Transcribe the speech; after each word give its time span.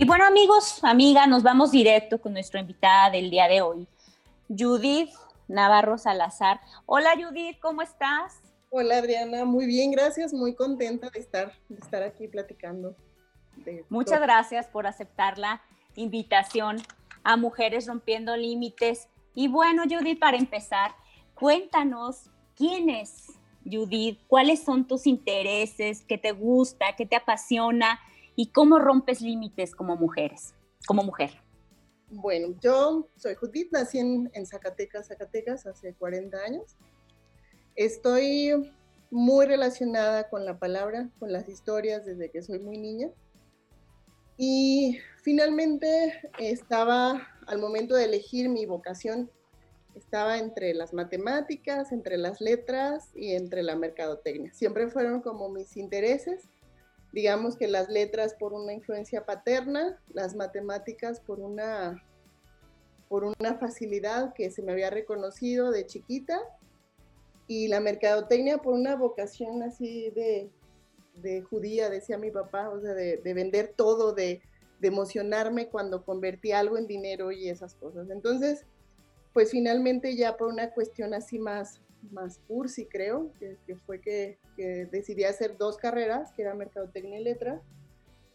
Y 0.00 0.06
bueno, 0.06 0.24
amigos, 0.24 0.82
amiga, 0.82 1.26
nos 1.26 1.42
vamos 1.42 1.72
directo 1.72 2.18
con 2.22 2.32
nuestra 2.32 2.58
invitada 2.58 3.10
del 3.10 3.28
día 3.28 3.48
de 3.48 3.60
hoy, 3.60 3.86
Judith 4.48 5.10
Navarro 5.46 5.98
Salazar. 5.98 6.58
Hola 6.86 7.10
Judith, 7.22 7.58
¿cómo 7.60 7.82
estás? 7.82 8.40
Hola 8.70 8.96
Adriana, 8.96 9.44
muy 9.44 9.66
bien, 9.66 9.90
gracias, 9.90 10.32
muy 10.32 10.54
contenta 10.54 11.10
de 11.10 11.20
estar, 11.20 11.52
de 11.68 11.76
estar 11.76 12.02
aquí 12.02 12.28
platicando. 12.28 12.96
Muchas 13.90 14.22
gracias 14.22 14.68
por 14.68 14.86
aceptar 14.86 15.36
la 15.36 15.60
invitación 15.96 16.78
a 17.22 17.36
Mujeres 17.36 17.86
Rompiendo 17.86 18.34
Límites. 18.38 19.06
Y 19.34 19.48
bueno, 19.48 19.82
Judith, 19.82 20.18
para 20.18 20.38
empezar, 20.38 20.94
cuéntanos 21.34 22.30
quién 22.56 22.88
es 22.88 23.26
Judith, 23.70 24.18
cuáles 24.28 24.62
son 24.62 24.86
tus 24.86 25.06
intereses, 25.06 26.02
qué 26.08 26.16
te 26.16 26.32
gusta, 26.32 26.96
qué 26.96 27.04
te 27.04 27.16
apasiona 27.16 28.00
y 28.36 28.52
cómo 28.52 28.78
rompes 28.78 29.20
límites 29.20 29.74
como 29.74 29.96
mujeres, 29.96 30.54
como 30.86 31.02
mujer. 31.02 31.30
Bueno, 32.10 32.56
yo 32.60 33.08
soy 33.16 33.34
Judith, 33.36 33.70
nací 33.70 33.98
en, 33.98 34.30
Zacatecas, 34.44 35.08
Zacatecas, 35.08 35.66
hace 35.66 35.94
40 35.94 36.36
años. 36.38 36.76
Estoy 37.76 38.72
muy 39.10 39.46
relacionada 39.46 40.28
con 40.28 40.44
la 40.44 40.58
palabra, 40.58 41.08
con 41.18 41.32
las 41.32 41.48
historias 41.48 42.04
desde 42.04 42.30
que 42.30 42.42
soy 42.42 42.58
muy 42.58 42.78
niña. 42.78 43.10
Y 44.36 44.98
finalmente 45.22 46.30
estaba 46.38 47.28
al 47.46 47.58
momento 47.58 47.94
de 47.94 48.06
elegir 48.06 48.48
mi 48.48 48.66
vocación, 48.66 49.30
estaba 49.94 50.38
entre 50.38 50.74
las 50.74 50.92
matemáticas, 50.92 51.92
entre 51.92 52.16
las 52.16 52.40
letras 52.40 53.10
y 53.14 53.34
entre 53.34 53.62
la 53.62 53.76
mercadotecnia. 53.76 54.52
Siempre 54.52 54.88
fueron 54.88 55.20
como 55.20 55.48
mis 55.48 55.76
intereses 55.76 56.48
digamos 57.12 57.56
que 57.56 57.68
las 57.68 57.88
letras 57.88 58.34
por 58.34 58.52
una 58.52 58.72
influencia 58.72 59.24
paterna, 59.24 60.00
las 60.12 60.34
matemáticas 60.34 61.20
por 61.20 61.40
una, 61.40 62.02
por 63.08 63.24
una 63.24 63.58
facilidad 63.58 64.32
que 64.34 64.50
se 64.50 64.62
me 64.62 64.72
había 64.72 64.90
reconocido 64.90 65.70
de 65.70 65.86
chiquita 65.86 66.40
y 67.46 67.68
la 67.68 67.80
mercadotecnia 67.80 68.58
por 68.58 68.74
una 68.74 68.94
vocación 68.94 69.62
así 69.62 70.10
de, 70.10 70.50
de 71.16 71.42
judía, 71.42 71.90
decía 71.90 72.16
mi 72.16 72.30
papá, 72.30 72.70
o 72.70 72.80
sea, 72.80 72.94
de, 72.94 73.16
de 73.16 73.34
vender 73.34 73.74
todo, 73.76 74.12
de, 74.12 74.40
de, 74.78 74.88
emocionarme 74.88 75.68
cuando 75.68 76.04
convertí 76.04 76.52
algo 76.52 76.78
en 76.78 76.86
dinero 76.86 77.32
y 77.32 77.48
esas 77.48 77.74
cosas. 77.74 78.08
Entonces, 78.10 78.66
pues 79.32 79.50
finalmente 79.50 80.16
ya 80.16 80.36
por 80.36 80.46
una 80.46 80.70
cuestión 80.72 81.12
así 81.12 81.40
más, 81.40 81.80
más 82.10 82.38
cursi, 82.46 82.86
creo, 82.86 83.32
que, 83.38 83.76
fue 83.86 84.00
que, 84.00 84.38
decidí 84.90 85.24
hacer 85.24 85.56
dos 85.56 85.76
carreras, 85.76 86.32
que 86.32 86.42
era 86.42 86.54
Mercadotecnia 86.54 87.20
y 87.20 87.24
Letras. 87.24 87.62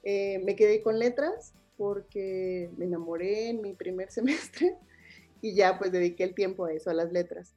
Eh, 0.04 0.40
me 0.44 0.56
quedé 0.56 0.82
con 0.82 1.00
Letras 1.00 1.54
porque 1.78 2.70
me 2.78 2.86
enamoré 2.86 3.50
en 3.50 3.62
mi 3.62 3.74
primer 3.74 4.12
semestre 4.12 4.76
y 5.42 5.56
ya 5.56 5.78
pues 5.78 5.92
dediqué 5.92 6.24
el 6.24 6.36
tiempo 6.36 6.66
a 6.66 6.74
eso, 6.74 6.90
a 6.90 6.94
las 6.94 7.12
letras. 7.12 7.54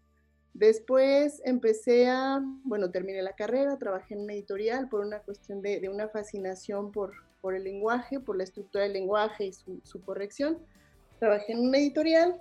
Después 0.55 1.41
empecé 1.45 2.09
a, 2.09 2.41
bueno, 2.65 2.91
terminé 2.91 3.23
la 3.23 3.37
carrera, 3.37 3.79
trabajé 3.79 4.15
en 4.15 4.23
una 4.23 4.33
editorial 4.33 4.89
por 4.89 5.01
una 5.01 5.21
cuestión 5.21 5.63
de, 5.63 5.89
una 5.89 6.09
fascinación 6.09 6.91
por, 6.91 7.13
por 7.41 7.55
el 7.55 7.65
lenguaje, 7.65 8.19
por 8.19 8.37
la 8.37 8.45
estructura 8.45 8.85
del 8.85 8.95
lenguaje 8.95 9.47
y 9.47 9.53
su, 9.53 9.81
su 9.85 10.03
corrección. 10.03 10.59
Trabajé 11.21 11.53
en 11.53 11.61
una 11.61 11.79
editorial 11.79 12.41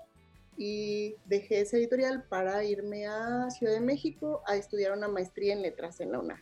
y 0.58 1.16
dejé 1.26 1.62
esa 1.62 1.78
editorial 1.78 2.24
para 2.28 2.64
irme 2.64 3.06
a 3.06 3.50
Ciudad 3.52 3.74
de 3.74 3.80
México 3.80 4.42
a 4.48 4.56
estudiar 4.56 4.92
una 4.92 5.08
maestría 5.08 5.54
en 5.54 5.62
letras 5.62 6.00
en 6.02 6.12
la 6.12 6.20
UNAM. 6.20 6.42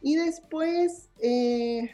Y 0.00 0.16
después 0.16 1.10
eh, 1.20 1.90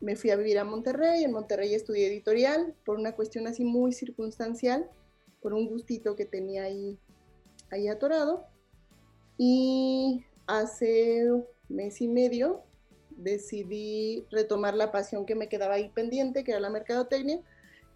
me 0.00 0.16
fui 0.16 0.30
a 0.30 0.36
vivir 0.36 0.58
a 0.58 0.64
Monterrey, 0.64 1.24
en 1.24 1.32
Monterrey 1.32 1.74
estudié 1.74 2.08
editorial 2.08 2.74
por 2.84 2.98
una 2.98 3.12
cuestión 3.12 3.46
así 3.46 3.64
muy 3.64 3.92
circunstancial, 3.92 4.90
por 5.40 5.54
un 5.54 5.66
gustito 5.66 6.14
que 6.14 6.26
tenía 6.26 6.64
ahí, 6.64 6.98
ahí 7.70 7.88
atorado. 7.88 8.44
Y 9.38 10.24
hace 10.46 11.30
mes 11.68 12.00
y 12.00 12.08
medio 12.08 12.62
decidí 13.10 14.26
retomar 14.30 14.74
la 14.74 14.92
pasión 14.92 15.24
que 15.24 15.34
me 15.34 15.48
quedaba 15.48 15.74
ahí 15.74 15.88
pendiente, 15.88 16.44
que 16.44 16.50
era 16.50 16.60
la 16.60 16.70
mercadotecnia, 16.70 17.40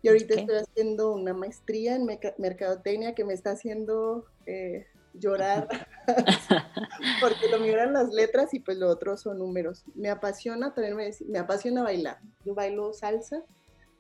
y 0.07 0.09
ahorita 0.09 0.35
estoy 0.35 0.57
haciendo 0.59 1.13
una 1.13 1.35
maestría 1.35 1.97
en 1.97 2.07
mercadotecnia 2.39 3.17
que 3.17 3.25
me 3.25 3.35
está 3.35 3.51
haciendo 3.51 4.25
eh, 4.47 4.87
llorar 5.15 5.67
porque 7.21 7.49
lo 7.51 7.59
mío 7.59 7.73
eran 7.73 7.93
las 7.93 8.13
letras 8.13 8.55
y 8.55 8.61
pues 8.61 8.79
lo 8.79 8.89
otro 8.89 9.17
son 9.17 9.39
números. 9.39 9.85
Me 9.97 10.09
apasiona, 10.09 10.73
también 10.75 10.95
me, 10.95 11.11
me 11.27 11.41
apasiona 11.41 11.83
bailar. 11.83 12.21
Yo 12.45 12.55
bailo 12.55 12.93
salsa 12.93 13.43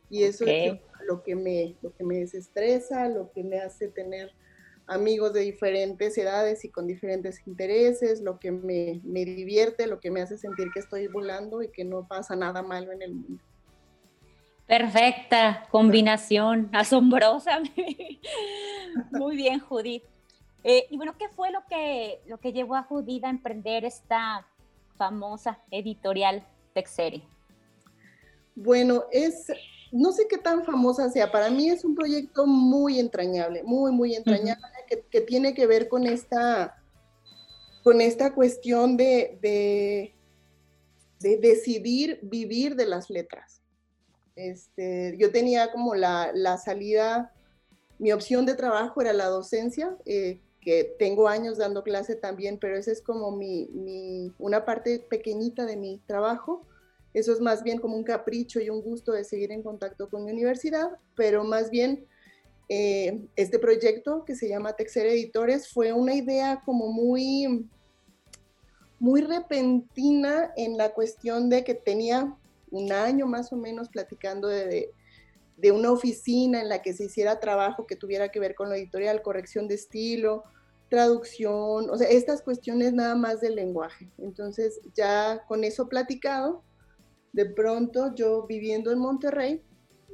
y 0.08 0.22
eso 0.22 0.44
es 0.46 0.78
lo 1.08 1.24
que, 1.24 1.34
me, 1.34 1.74
lo 1.82 1.92
que 1.92 2.04
me 2.04 2.18
desestresa, 2.18 3.08
lo 3.08 3.32
que 3.32 3.42
me 3.42 3.58
hace 3.58 3.88
tener 3.88 4.30
amigos 4.86 5.32
de 5.32 5.40
diferentes 5.40 6.16
edades 6.16 6.64
y 6.64 6.70
con 6.70 6.86
diferentes 6.86 7.44
intereses, 7.48 8.20
lo 8.20 8.38
que 8.38 8.52
me, 8.52 9.00
me 9.02 9.24
divierte, 9.24 9.88
lo 9.88 9.98
que 9.98 10.12
me 10.12 10.22
hace 10.22 10.38
sentir 10.38 10.68
que 10.72 10.78
estoy 10.78 11.08
volando 11.08 11.62
y 11.62 11.68
que 11.68 11.84
no 11.84 12.06
pasa 12.06 12.36
nada 12.36 12.62
malo 12.62 12.92
en 12.92 13.02
el 13.02 13.12
mundo. 13.12 13.42
Perfecta 14.66 15.66
combinación, 15.70 16.68
asombrosa. 16.72 17.60
Muy 19.12 19.36
bien, 19.36 19.60
Judith. 19.60 20.02
Eh, 20.64 20.86
y 20.90 20.96
bueno, 20.96 21.14
¿qué 21.16 21.28
fue 21.28 21.52
lo 21.52 21.60
que, 21.68 22.20
lo 22.26 22.38
que 22.38 22.52
llevó 22.52 22.74
a 22.74 22.82
Judith 22.82 23.24
a 23.24 23.30
emprender 23.30 23.84
esta 23.84 24.44
famosa 24.96 25.60
editorial 25.70 26.44
Texere? 26.74 27.22
Bueno, 28.56 29.04
es, 29.12 29.52
no 29.92 30.10
sé 30.10 30.26
qué 30.28 30.38
tan 30.38 30.64
famosa 30.64 31.10
sea, 31.10 31.30
para 31.30 31.48
mí 31.50 31.68
es 31.68 31.84
un 31.84 31.94
proyecto 31.94 32.46
muy 32.46 32.98
entrañable, 32.98 33.62
muy, 33.62 33.92
muy 33.92 34.16
entrañable, 34.16 34.66
que, 35.10 35.20
tiene 35.20 35.54
que 35.54 35.66
ver 35.68 35.88
con 35.88 36.06
esta, 36.06 36.82
con 37.84 38.00
esta 38.00 38.34
cuestión 38.34 38.96
de, 38.96 39.38
de, 39.40 40.14
de 41.20 41.36
decidir 41.36 42.18
vivir 42.22 42.74
de 42.74 42.86
las 42.86 43.10
letras. 43.10 43.55
Este, 44.36 45.16
yo 45.18 45.32
tenía 45.32 45.72
como 45.72 45.94
la, 45.94 46.58
salida, 46.62 47.32
mi 47.98 48.12
opción 48.12 48.44
de 48.44 48.54
trabajo 48.54 49.00
era 49.00 49.14
la 49.14 49.26
docencia, 49.26 49.96
eh, 50.04 50.40
que 50.60 50.94
tengo 50.98 51.28
años 51.28 51.58
dando 51.58 51.82
clase 51.82 52.16
también, 52.16 52.58
pero 52.58 52.76
esa 52.76 52.92
es 52.92 53.00
como 53.00 53.30
mi, 53.30 54.32
una 54.38 54.64
parte 54.64 54.98
pequeñita 54.98 55.64
de 55.64 55.76
mi 55.76 56.02
trabajo. 56.06 56.66
Eso 57.14 57.32
es 57.32 57.40
más 57.40 57.62
bien 57.62 57.78
como 57.78 57.96
un 57.96 58.04
capricho 58.04 58.60
y 58.60 58.68
un 58.68 58.82
gusto 58.82 59.12
de 59.12 59.24
seguir 59.24 59.52
en 59.52 59.62
contacto 59.62 60.10
con 60.10 60.24
mi 60.24 60.32
universidad, 60.32 60.98
pero 61.14 61.44
más 61.44 61.70
bien 61.70 62.06
eh, 62.68 63.26
este 63.36 63.58
proyecto 63.58 64.24
que 64.24 64.34
se 64.34 64.48
llama 64.48 64.74
Texer 64.74 65.06
Editores 65.06 65.68
fue 65.68 65.92
una 65.92 66.14
idea 66.14 66.60
como 66.64 66.88
muy, 66.88 67.70
muy 68.98 69.22
repentina 69.22 70.52
en 70.56 70.76
la 70.76 70.92
cuestión 70.92 71.48
de 71.48 71.64
que 71.64 71.74
tenía 71.74 72.36
un 72.70 72.92
año 72.92 73.26
más 73.26 73.52
o 73.52 73.56
menos 73.56 73.88
platicando 73.88 74.48
de, 74.48 74.92
una 75.72 75.90
oficina 75.90 76.60
en 76.60 76.68
la 76.68 76.82
que 76.82 76.92
se 76.92 77.04
hiciera 77.04 77.40
trabajo 77.40 77.86
que 77.86 77.96
tuviera 77.96 78.28
que 78.28 78.40
ver 78.40 78.54
con 78.54 78.68
la 78.68 78.76
editorial, 78.76 79.22
corrección 79.22 79.68
de 79.68 79.74
estilo, 79.74 80.44
traducción, 80.88 81.90
o 81.90 81.96
sea, 81.96 82.08
estas 82.08 82.42
cuestiones 82.42 82.92
nada 82.92 83.14
más 83.14 83.40
del 83.40 83.56
lenguaje. 83.56 84.10
Entonces, 84.18 84.80
ya 84.94 85.44
con 85.48 85.64
eso 85.64 85.88
platicado, 85.88 86.62
de 87.32 87.46
pronto 87.46 88.14
yo 88.14 88.46
viviendo 88.46 88.92
en 88.92 88.98
Monterrey, 88.98 89.62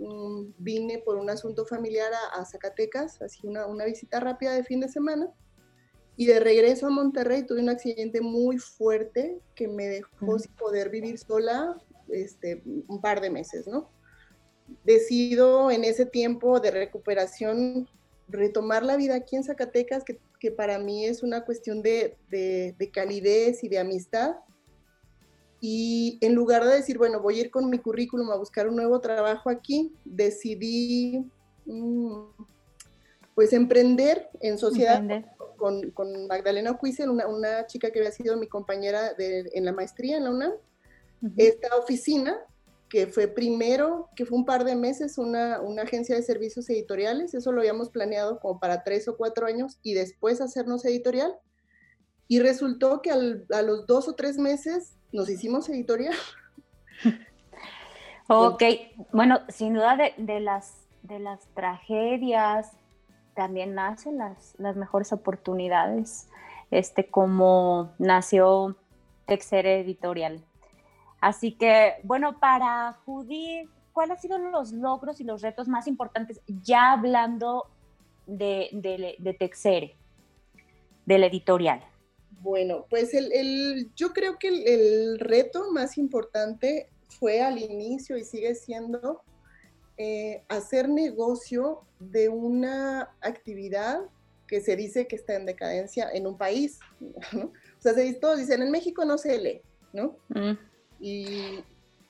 mm, 0.01 0.53
vine 0.59 0.99
por 1.05 1.17
un 1.17 1.29
asunto 1.29 1.67
familiar 1.67 2.13
a, 2.35 2.45
Zacatecas, 2.45 3.21
así 3.21 3.47
una, 3.47 3.67
una, 3.67 3.85
visita 3.85 4.21
rápida 4.21 4.55
de 4.55 4.65
fin 4.65 4.81
de 4.81 4.89
semana, 4.89 5.31
y 6.17 6.27
de 6.27 6.41
regreso 6.41 6.87
a 6.87 6.91
Monterrey 6.91 7.45
tuve 7.47 7.61
un 7.61 7.69
accidente 7.69 8.21
muy 8.21 8.59
fuerte 8.59 9.41
que 9.55 9.67
me 9.69 9.89
dejó 9.89 10.39
sin 10.39 10.55
poder 10.55 10.91
vivir 10.91 11.19
sola 11.19 11.77
este, 12.11 12.63
un 12.65 13.01
par 13.01 13.21
de 13.21 13.31
meses, 13.31 13.67
¿no? 13.67 13.89
Decido 14.85 15.71
en 15.71 15.85
ese 15.85 16.07
tiempo 16.07 16.61
de 16.61 16.71
recuperación 16.71 17.89
retomar 18.29 18.83
la 18.83 18.97
vida 18.97 19.15
aquí 19.15 19.37
en 19.37 19.45
Zacatecas, 19.45 20.05
que, 20.05 20.51
para 20.51 20.79
mí 20.79 21.05
es 21.05 21.23
una 21.23 21.45
cuestión 21.45 21.83
de, 21.83 22.17
calidez 22.93 23.63
y 23.63 23.69
de 23.69 23.79
amistad. 23.79 24.37
Y 25.61 26.19
en 26.21 26.35
lugar 26.35 26.65
de 26.65 26.75
decir, 26.75 26.99
bueno, 26.99 27.21
voy 27.21 27.39
a 27.39 27.43
ir 27.43 27.51
con 27.51 27.71
mi 27.71 27.79
currículum 27.79 28.31
a 28.31 28.37
buscar 28.37 28.69
un 28.69 28.75
nuevo 28.75 29.01
trabajo 29.01 29.49
aquí, 29.49 29.95
decidí 30.05 31.25
mm, 31.67 32.23
pues 33.37 33.53
emprender 33.53 34.29
en 34.41 34.59
sociedad 34.59 35.01
Con, 35.57 36.27
Magdalena 36.27 36.77
Cuisel, 36.77 37.11
una, 37.11 37.29
una, 37.29 37.67
chica 37.69 37.93
que 37.93 38.01
había 38.01 38.11
sido 38.11 38.37
mi 38.37 38.49
compañera 38.49 39.13
en 39.19 39.65
la 39.65 39.73
maestría 39.73 40.17
en 40.17 40.25
la 40.25 40.31
UNAM 40.31 40.53
esta 41.37 41.77
oficina, 41.77 42.37
que 42.89 43.07
fue 43.07 43.27
primero, 43.27 44.11
que 44.17 44.27
fue 44.27 44.37
un 44.37 44.45
par 44.45 44.65
de 44.65 44.77
meses, 44.77 45.17
una, 45.17 45.61
agencia 45.83 46.15
de 46.15 46.23
servicios 46.23 46.69
editoriales, 46.69 47.33
eso 47.33 47.53
lo 47.53 47.61
habíamos 47.61 47.89
planeado 47.89 48.39
como 48.39 48.61
para 48.61 48.85
tres 48.85 49.09
o 49.09 49.17
cuatro 49.17 49.47
años 49.47 49.79
y 49.83 49.95
después 49.95 50.41
hacernos 50.41 50.85
editorial. 50.85 51.35
Y 52.29 52.41
resultó 52.41 53.03
que 53.03 53.11
a 53.11 53.63
los 53.63 53.87
dos 53.87 54.09
o 54.09 54.15
tres 54.15 54.39
meses 54.39 54.97
nos 55.13 55.29
hicimos 55.29 55.69
editorial. 55.69 56.15
Ok, 58.29 58.63
bueno, 59.13 59.41
sin 59.49 59.75
duda 59.75 59.99
de, 60.17 60.41
las, 60.41 60.87
de 61.03 61.19
las 61.19 61.47
tragedias 61.55 62.71
también 63.35 63.75
nacen 63.75 64.17
las, 64.17 64.55
las 64.59 64.77
mejores 64.77 65.13
oportunidades, 65.13 66.29
este, 66.71 67.09
como 67.09 67.93
nació 67.99 68.77
Texere 69.27 69.81
Editorial. 69.81 70.43
Así 71.23 71.53
que, 71.53 71.95
bueno, 72.03 72.41
para 72.41 72.95
Judith, 73.05 73.71
¿cuáles 73.93 74.17
han 74.17 74.23
sido 74.23 74.39
los 74.39 74.73
logros 74.73 75.21
y 75.21 75.25
los 75.25 75.41
retos 75.41 75.69
más 75.69 75.87
importantes 75.87 76.41
ya 76.49 76.91
hablando 76.91 77.71
de, 78.27 78.69
de, 78.73 79.15
de 79.17 79.35
Texere, 79.35 79.97
del 81.07 81.23
editorial? 81.23 81.81
Bueno, 82.41 82.87
pues 82.91 83.15
el, 83.15 83.89
yo 83.95 84.13
creo 84.13 84.37
que 84.37 84.49
el, 84.49 85.21
reto 85.21 85.71
más 85.71 85.97
importante 85.97 86.91
fue 87.09 87.41
al 87.41 87.57
inicio 87.57 88.17
y 88.17 88.25
sigue 88.25 88.57
siendo 88.57 89.23
eh, 89.99 90.43
hacer 90.49 90.89
negocio 90.89 91.83
de 92.01 92.31
una 92.31 93.15
actividad 93.21 94.01
que 94.49 94.61
se 94.61 94.75
dice 94.75 95.07
que 95.07 95.15
está 95.15 95.37
en 95.37 95.47
decadencia 95.47 96.11
en 96.13 96.27
un 96.27 96.37
país. 96.37 96.81
O 97.79 97.83
sea, 97.83 97.95
todos 98.21 98.39
dicen, 98.39 98.63
en 98.63 98.71
México 98.71 99.05
no 99.05 99.19
se 99.19 99.37
lee, 99.41 99.61
¿no? 99.93 100.17
Mm. 100.29 100.57
Y 101.03 101.65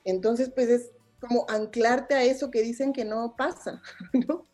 entonces, 0.05 0.51
pues 0.53 0.69
es 0.69 0.91
como 1.19 1.45
anclarte 1.49 2.13
a 2.13 2.23
eso 2.23 2.51
que 2.51 2.61
dicen 2.61 2.93
que 2.93 3.03
no 3.03 3.35
pasa, 3.35 3.81
¿no? 4.27 4.45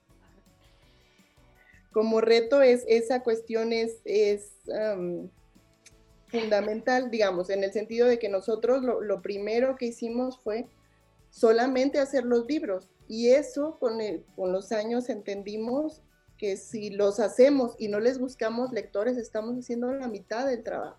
Como 1.91 2.21
reto 2.21 2.61
es, 2.61 2.85
esa 2.87 3.21
cuestión 3.21 3.73
es, 3.73 3.97
es 4.05 4.53
fundamental, 6.27 7.11
digamos, 7.11 7.49
en 7.49 7.63
el 7.63 7.73
sentido 7.73 8.07
de 8.07 8.17
que 8.17 8.29
nosotros 8.29 8.83
lo, 8.83 9.21
primero 9.21 9.75
que 9.75 9.87
hicimos 9.87 10.39
fue 10.39 10.67
solamente 11.31 11.99
hacer 11.99 12.23
los 12.23 12.45
libros 12.45 12.87
y 13.07 13.29
eso 13.29 13.77
con, 13.79 13.97
con 14.35 14.53
los 14.53 14.71
años 14.71 15.09
entendimos 15.09 16.01
que 16.37 16.55
si 16.55 16.91
los 16.91 17.19
hacemos 17.19 17.75
y 17.77 17.89
no 17.89 17.99
les 17.99 18.19
buscamos 18.19 18.71
lectores, 18.71 19.17
estamos 19.17 19.57
haciendo 19.57 19.91
la 19.91 20.07
mitad 20.07 20.45
del 20.45 20.63
trabajo. 20.63 20.97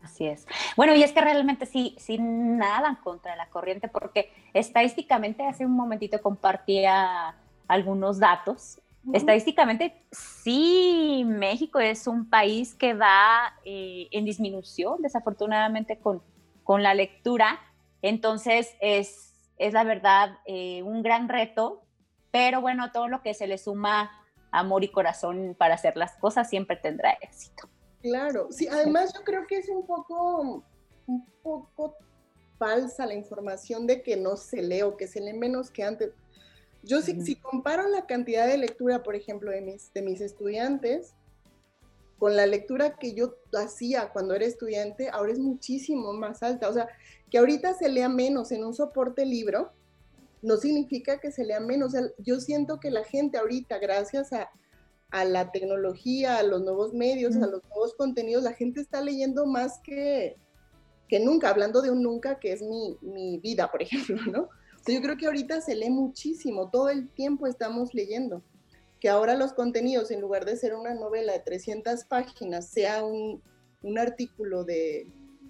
Así 0.00 0.26
es. 0.26 0.46
Bueno, 0.78 0.94
y 0.94 1.02
es 1.02 1.12
que 1.12 1.20
realmente 1.20 1.66
sí, 1.66 1.94
sí 1.98 2.16
nadan 2.18 2.96
contra 2.96 3.36
la 3.36 3.50
corriente, 3.50 3.88
porque 3.88 4.32
estadísticamente 4.54 5.44
hace 5.44 5.66
un 5.66 5.72
momentito 5.72 6.22
compartía 6.22 7.34
algunos 7.66 8.18
datos 8.18 8.80
Estadísticamente, 9.12 10.02
sí, 10.10 11.24
México 11.26 11.78
es 11.78 12.06
un 12.06 12.28
país 12.28 12.74
que 12.74 12.92
va 12.92 13.54
eh, 13.64 14.08
en 14.10 14.24
disminución, 14.24 15.00
desafortunadamente, 15.00 15.98
con, 15.98 16.22
con 16.62 16.82
la 16.82 16.92
lectura. 16.94 17.58
Entonces, 18.02 18.76
es, 18.80 19.34
es 19.56 19.72
la 19.72 19.84
verdad 19.84 20.38
eh, 20.46 20.82
un 20.82 21.02
gran 21.02 21.28
reto, 21.28 21.82
pero 22.30 22.60
bueno, 22.60 22.92
todo 22.92 23.08
lo 23.08 23.22
que 23.22 23.32
se 23.32 23.46
le 23.46 23.56
suma 23.56 24.10
amor 24.50 24.84
y 24.84 24.88
corazón 24.88 25.54
para 25.58 25.74
hacer 25.74 25.96
las 25.96 26.16
cosas 26.16 26.50
siempre 26.50 26.76
tendrá 26.76 27.12
éxito. 27.22 27.68
Claro, 28.02 28.48
sí, 28.50 28.68
además 28.68 29.12
yo 29.14 29.24
creo 29.24 29.46
que 29.46 29.58
es 29.58 29.68
un 29.68 29.86
poco, 29.86 30.64
un 31.08 31.26
poco 31.42 31.96
falsa 32.58 33.06
la 33.06 33.14
información 33.14 33.86
de 33.86 34.02
que 34.02 34.16
no 34.16 34.36
se 34.36 34.62
lee 34.62 34.82
o 34.82 34.96
que 34.96 35.08
se 35.08 35.20
lee 35.20 35.32
menos 35.32 35.70
que 35.70 35.82
antes. 35.82 36.12
Yo 36.84 37.00
si, 37.00 37.34
comparo 37.36 37.88
la 37.88 38.06
cantidad 38.06 38.46
de 38.46 38.56
lectura, 38.56 39.02
por 39.02 39.16
ejemplo, 39.16 39.50
de 39.50 39.60
mis, 39.60 39.92
de 39.92 40.02
mis 40.02 40.20
estudiantes, 40.20 41.14
con 42.18 42.36
la 42.36 42.46
lectura 42.46 42.96
que 42.96 43.14
yo 43.14 43.36
hacía 43.54 44.10
cuando 44.10 44.34
era 44.34 44.44
estudiante, 44.44 45.08
ahora 45.10 45.32
es 45.32 45.38
muchísimo 45.38 46.12
más 46.12 46.42
alta. 46.42 46.68
O 46.68 46.72
sea, 46.72 46.88
que 47.30 47.38
ahorita 47.38 47.74
se 47.74 47.88
lea 47.88 48.08
menos 48.08 48.52
en 48.52 48.64
un 48.64 48.74
soporte 48.74 49.24
libro, 49.24 49.72
no 50.42 50.56
significa 50.56 51.18
que 51.20 51.32
se 51.32 51.44
lea 51.44 51.60
menos. 51.60 51.92
yo 52.18 52.40
siento 52.40 52.80
que 52.80 52.90
la 52.90 53.04
gente 53.04 53.38
ahorita, 53.38 53.78
gracias 53.78 54.32
a, 54.32 54.50
la 55.24 55.50
tecnología, 55.52 56.38
a 56.38 56.42
los 56.42 56.62
nuevos 56.62 56.92
medios, 56.92 57.34
a 57.36 57.46
los 57.46 57.64
nuevos 57.64 57.94
contenidos, 57.94 58.42
la 58.42 58.52
gente 58.52 58.80
está 58.80 59.00
leyendo 59.00 59.46
más 59.46 59.78
que, 59.82 60.36
que 61.08 61.20
nunca, 61.20 61.50
hablando 61.50 61.82
de 61.82 61.90
un 61.90 62.02
nunca 62.02 62.38
que 62.38 62.52
es 62.52 62.62
mi, 62.62 62.96
mi 63.00 63.38
vida, 63.38 63.70
por 63.70 63.82
ejemplo, 63.82 64.16
¿no? 64.30 64.48
yo 64.86 65.02
creo 65.02 65.16
que 65.16 65.26
ahorita 65.26 65.60
se 65.60 65.74
lee 65.74 65.90
muchísimo, 65.90 66.70
todo 66.70 66.88
el 66.88 67.08
tiempo 67.10 67.46
estamos 67.46 67.94
leyendo. 67.94 68.42
Que 69.00 69.08
ahora 69.08 69.36
los 69.36 69.52
contenidos, 69.52 70.10
en 70.10 70.20
lugar 70.20 70.44
de 70.44 70.56
ser 70.56 70.74
una 70.74 70.94
novela 70.94 71.32
de 71.32 71.40
300 71.40 72.04
páginas, 72.04 72.68
sea 72.68 73.04
un, 73.04 73.42
artículo 73.96 74.64
de, 74.64 75.06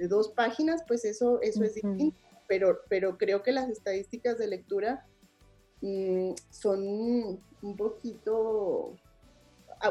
dos 0.09 0.29
páginas, 0.29 0.83
pues 0.87 1.05
eso, 1.05 1.41
eso 1.41 1.65
es 1.65 1.75
distinto. 1.75 2.17
Pero, 2.47 2.81
pero 2.89 3.17
creo 3.17 3.43
que 3.43 3.53
las 3.53 3.69
estadísticas 3.69 4.39
de 4.39 4.49
lectura 4.49 5.07
mm, 5.83 6.33
son 6.51 7.41
un 7.63 7.77
poquito 7.77 8.97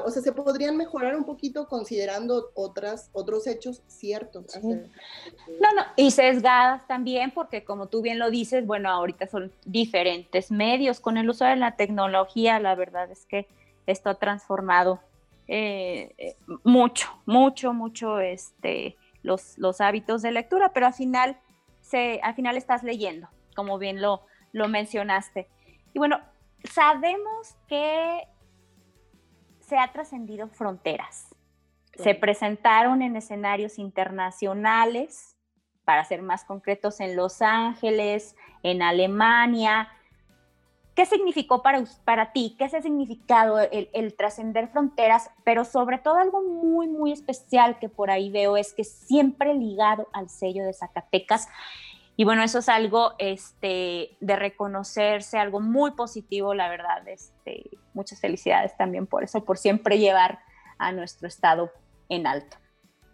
o 0.06 0.12
sea, 0.12 0.22
se 0.22 0.32
podrían 0.32 0.78
mejorar 0.78 1.16
un 1.16 1.24
poquito 1.24 1.68
considerando 1.68 2.52
otras, 2.56 3.10
otros 3.14 3.48
hechos 3.48 3.82
ciertos. 3.88 4.46
No, 4.64 5.74
no, 5.76 5.84
y 5.96 6.12
sesgadas 6.12 6.86
también, 6.88 7.32
porque 7.32 7.64
como 7.64 7.88
tú 7.88 8.02
bien 8.02 8.20
lo 8.20 8.30
dices, 8.30 8.66
bueno, 8.66 8.90
ahorita 8.90 9.28
son 9.28 9.52
diferentes 9.66 10.52
medios. 10.52 11.00
Con 11.00 11.18
el 11.18 11.30
uso 11.30 11.46
de 11.46 11.56
la 11.56 11.76
tecnología, 11.76 12.60
la 12.60 12.76
verdad 12.76 13.10
es 13.12 13.26
que 13.26 13.48
esto 13.86 14.10
ha 14.10 14.16
transformado 14.16 15.00
eh, 15.48 16.14
eh, 16.18 16.36
mucho, 16.64 17.08
mucho, 17.26 17.74
mucho 17.74 18.20
este, 18.20 18.98
los, 19.24 19.58
los 19.58 19.80
hábitos 19.80 20.22
de 20.22 20.32
lectura, 20.32 20.74
pero 20.74 20.88
al 20.88 20.94
final, 20.94 21.38
se, 21.82 22.20
al 22.22 22.36
final 22.36 22.58
estás 22.58 22.84
leyendo, 22.84 23.30
como 23.56 23.78
bien 23.78 24.02
lo, 24.02 24.24
lo 24.52 24.68
mencionaste. 24.68 25.48
Y 25.94 26.00
bueno, 26.00 26.20
sabemos 26.66 27.56
que 27.68 28.28
se 29.68 29.78
ha 29.78 29.92
trascendido 29.92 30.48
fronteras. 30.48 31.36
Se 31.96 32.16
presentaron 32.16 33.02
en 33.02 33.16
escenarios 33.16 33.80
internacionales, 33.80 35.36
para 35.84 36.04
ser 36.06 36.22
más 36.22 36.46
concretos, 36.46 37.00
en 37.00 37.16
Los 37.16 37.42
Ángeles, 37.42 38.36
en 38.62 38.82
Alemania. 38.82 39.90
¿Qué 40.96 41.06
significó 41.06 41.64
para, 41.64 41.84
para 42.06 42.32
ti? 42.34 42.56
¿Qué 42.58 42.66
ha 42.66 42.82
significado 42.82 43.60
el, 43.60 43.90
el 43.94 44.16
trascender 44.16 44.68
fronteras? 44.70 45.32
Pero 45.44 45.66
sobre 45.66 45.98
todo 45.98 46.16
algo 46.16 46.42
muy, 46.44 46.88
muy 46.88 47.12
especial 47.12 47.80
que 47.80 47.90
por 47.90 48.12
ahí 48.12 48.30
veo 48.30 48.58
es 48.58 48.74
que 48.74 48.84
siempre 48.84 49.54
ligado 49.54 50.08
al 50.14 50.30
sello 50.30 50.66
de 50.66 50.74
Zacatecas 50.74 51.48
y 52.20 52.24
bueno, 52.24 52.44
eso 52.44 52.60
es 52.60 52.68
algo 52.68 53.14
este, 53.20 54.18
de 54.20 54.36
reconocerse, 54.36 55.38
algo 55.38 55.60
muy 55.60 55.92
positivo, 55.92 56.56
la 56.56 56.68
verdad. 56.68 57.08
Este, 57.08 57.70
muchas 57.94 58.20
felicidades 58.20 58.76
también 58.76 59.06
por 59.06 59.24
eso, 59.24 59.46
por 59.46 59.60
siempre 59.60 60.00
llevar 60.00 60.40
a 60.80 60.92
nuestro 60.92 61.28
estado 61.28 61.72
en 62.10 62.26
alto. 62.26 62.58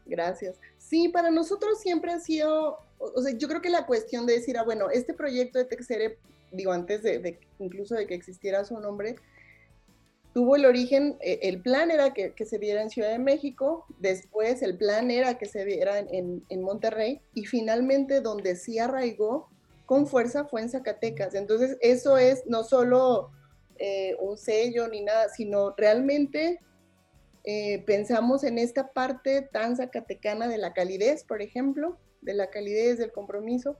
Gracias. 0.05 0.57
Sí, 0.77 1.09
para 1.09 1.31
nosotros 1.31 1.81
siempre 1.81 2.13
ha 2.13 2.19
sido, 2.19 2.79
o 2.97 3.21
sea, 3.21 3.37
yo 3.37 3.49
creo 3.49 3.61
que 3.61 3.69
la 3.69 3.85
cuestión 3.85 4.25
de 4.25 4.35
decir, 4.35 4.57
ah, 4.57 4.63
bueno, 4.63 4.89
este 4.89 5.13
proyecto 5.13 5.59
de 5.59 5.65
Texere, 5.65 6.17
digo, 6.53 6.71
antes 6.71 7.03
de 7.03 7.41
incluso 7.59 7.95
de 7.95 8.07
que 8.07 8.15
existiera 8.15 8.63
su 8.63 8.79
nombre, 8.79 9.15
tuvo 10.33 10.55
el 10.55 10.65
origen, 10.65 11.17
eh, 11.21 11.39
el 11.43 11.61
plan 11.61 11.91
era 11.91 12.13
que, 12.13 12.33
se 12.43 12.57
viera 12.57 12.81
en 12.81 12.89
Ciudad 12.89 13.11
de 13.11 13.19
México, 13.19 13.85
después 13.99 14.61
el 14.63 14.77
plan 14.77 15.11
era 15.11 15.37
que 15.37 15.45
se 15.45 15.63
viera 15.63 15.99
en, 15.99 16.61
Monterrey 16.61 17.21
y 17.33 17.45
finalmente 17.45 18.19
donde 18.19 18.55
sí 18.55 18.79
arraigó 18.79 19.49
con 19.85 20.07
fuerza 20.07 20.45
fue 20.45 20.61
en 20.61 20.69
Zacatecas. 20.69 21.35
Entonces 21.35 21.77
eso 21.81 22.17
es 22.17 22.45
no 22.47 22.63
solo 22.63 23.29
eh, 23.77 24.15
un 24.19 24.37
sello 24.37 24.87
ni 24.87 25.01
nada, 25.01 25.29
sino 25.29 25.75
realmente 25.77 26.59
eh, 27.43 27.83
pensamos 27.85 28.43
en 28.43 28.57
esta 28.57 28.91
parte 28.91 29.41
tan 29.41 29.75
zacatecana 29.75 30.47
de 30.47 30.57
la 30.57 30.73
calidez, 30.73 31.23
por 31.23 31.41
ejemplo, 31.41 31.97
de 32.21 32.33
la 32.33 32.49
calidez, 32.49 32.97
del 32.97 33.11
compromiso, 33.11 33.77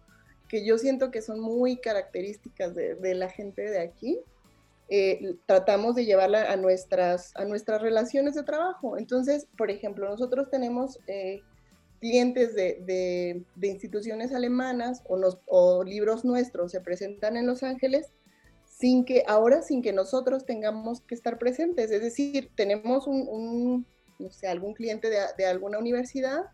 que 0.50 0.66
yo 0.66 0.78
siento 0.78 1.10
que 1.10 1.22
son 1.22 1.40
muy 1.40 1.78
características 1.78 2.76
de 2.76 3.16
la 3.16 3.30
gente 3.30 3.64
de 3.64 3.80
aquí 3.80 4.20
eh, 4.96 5.38
tratamos 5.48 5.96
de 5.96 6.06
llevarla 6.06 6.52
a 6.52 6.56
nuestras, 6.56 7.36
a 7.36 7.46
nuestras 7.46 7.82
relaciones 7.82 8.36
de 8.36 8.44
trabajo. 8.44 8.96
Entonces, 8.96 9.48
por 9.58 9.72
ejemplo, 9.72 10.08
nosotros 10.08 10.52
tenemos 10.52 11.00
eh, 11.08 11.42
clientes 12.00 12.54
de, 12.54 13.44
instituciones 13.60 14.36
alemanas 14.36 15.02
o, 15.48 15.84
libros 15.84 16.24
nuestros 16.24 16.72
se 16.74 16.80
presentan 16.80 17.38
en 17.38 17.48
Los 17.48 17.64
Ángeles 17.64 18.12
sin 18.68 19.04
que 19.04 19.24
ahora, 19.26 19.64
sin 19.64 19.82
que 19.82 19.94
nosotros 19.94 20.46
tengamos 20.46 21.02
que 21.02 21.16
estar 21.16 21.40
presentes. 21.40 21.90
Es 21.90 22.04
decir, 22.04 22.52
tenemos 22.54 23.08
un, 23.08 23.88
no 24.20 24.30
sé, 24.30 24.46
algún 24.46 24.76
cliente 24.76 25.10
de, 25.10 25.46
alguna 25.48 25.80
universidad 25.80 26.52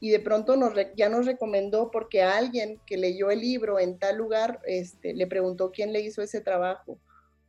y 0.00 0.08
de 0.08 0.20
pronto 0.20 0.56
nos, 0.56 0.72
ya 0.96 1.10
nos 1.10 1.26
recomendó 1.26 1.90
porque 1.90 2.22
alguien 2.22 2.80
que 2.86 2.96
leyó 2.96 3.30
el 3.30 3.40
libro 3.40 3.78
en 3.78 3.98
tal 3.98 4.16
lugar 4.16 4.60
este, 4.64 5.12
le 5.12 5.26
preguntó 5.26 5.72
quién 5.72 5.92
le 5.92 6.00
hizo 6.00 6.22
ese 6.22 6.40
trabajo 6.40 6.98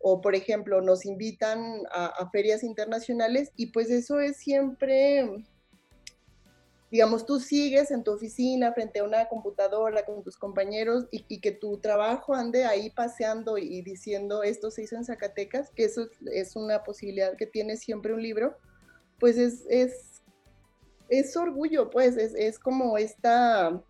o 0.04 0.22
por 0.22 0.36
ejemplo 0.36 0.82
nos 0.82 1.06
invitan 1.06 1.84
a, 1.92 2.30
ferias 2.32 2.64
internacionales 2.64 3.52
y 3.56 3.68
pues 3.68 3.90
eso 3.90 4.20
es 4.20 4.38
siempre, 4.38 5.46
digamos, 6.90 7.26
tú 7.26 7.40
sigues 7.40 7.92
en 7.92 8.04
tu 8.04 8.12
oficina 8.12 8.74
frente 8.74 9.00
a 9.00 9.04
una 9.04 9.28
computadora 9.28 10.04
con 10.06 10.24
tus 10.24 10.38
compañeros 10.38 11.06
y, 11.12 11.40
que 11.40 11.52
tu 11.52 11.78
trabajo 11.78 12.34
ande 12.34 12.66
ahí 12.66 12.90
paseando 12.90 13.58
y 13.58 13.82
diciendo 13.82 14.44
esto 14.44 14.72
se 14.72 14.84
hizo 14.84 14.96
en 14.96 15.06
Zacatecas, 15.06 15.70
que 15.72 15.86
eso 15.86 16.08
es 16.32 16.56
una 16.56 16.84
posibilidad 16.84 17.36
que 17.38 17.46
tiene 17.46 17.78
siempre 17.78 18.14
un 18.14 18.22
libro, 18.22 18.58
pues 19.20 19.38
es, 19.38 19.66
es, 19.70 20.24
es 21.10 21.38
orgullo, 21.38 21.90
pues 21.90 22.18
es, 22.18 22.34
es, 22.36 22.58
como 22.58 22.98
esta, 22.98 23.82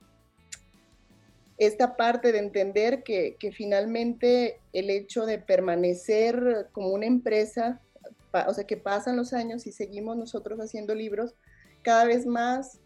esta 1.62 1.96
parte 1.96 2.32
de 2.32 2.40
entender 2.40 3.04
que, 3.04 3.38
finalmente 3.56 4.60
el 4.74 4.90
hecho 4.90 5.28
de 5.28 5.38
permanecer 5.38 6.70
como 6.72 6.90
una 6.90 7.06
empresa, 7.06 7.80
o 8.48 8.54
sea, 8.56 8.66
que 8.66 8.78
pasan 8.78 9.16
los 9.16 9.32
años 9.32 9.68
y 9.68 9.72
seguimos 9.72 10.18
nosotros 10.18 10.60
haciendo 10.60 10.96
libros, 10.96 11.36
cada 11.84 12.06
vez 12.06 12.26
más 12.26 12.80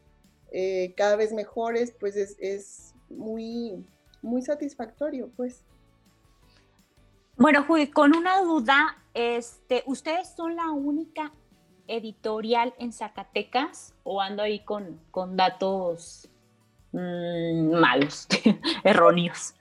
eh, 0.52 0.94
cada 0.98 1.16
vez 1.16 1.32
mejores, 1.32 1.96
pues 2.00 2.18
es, 2.18 2.94
muy, 3.10 3.86
muy 4.22 4.42
satisfactorio, 4.42 5.30
pues. 5.38 5.64
Bueno, 7.38 7.64
Judith, 7.64 7.94
con 7.94 8.14
una 8.14 8.42
duda, 8.42 8.98
este, 9.14 9.84
¿ustedes 9.86 10.34
son 10.36 10.56
la 10.58 10.72
única 10.72 11.32
editorial 11.88 12.74
en 12.78 12.92
Zacatecas 12.92 13.94
o 14.04 14.22
ando 14.22 14.44
ahí 14.44 14.66
con, 14.66 15.00
con 15.12 15.38
datos 15.38 16.30
mm, 16.96 17.80
malos, 17.80 18.28
erróneos? 18.84 19.54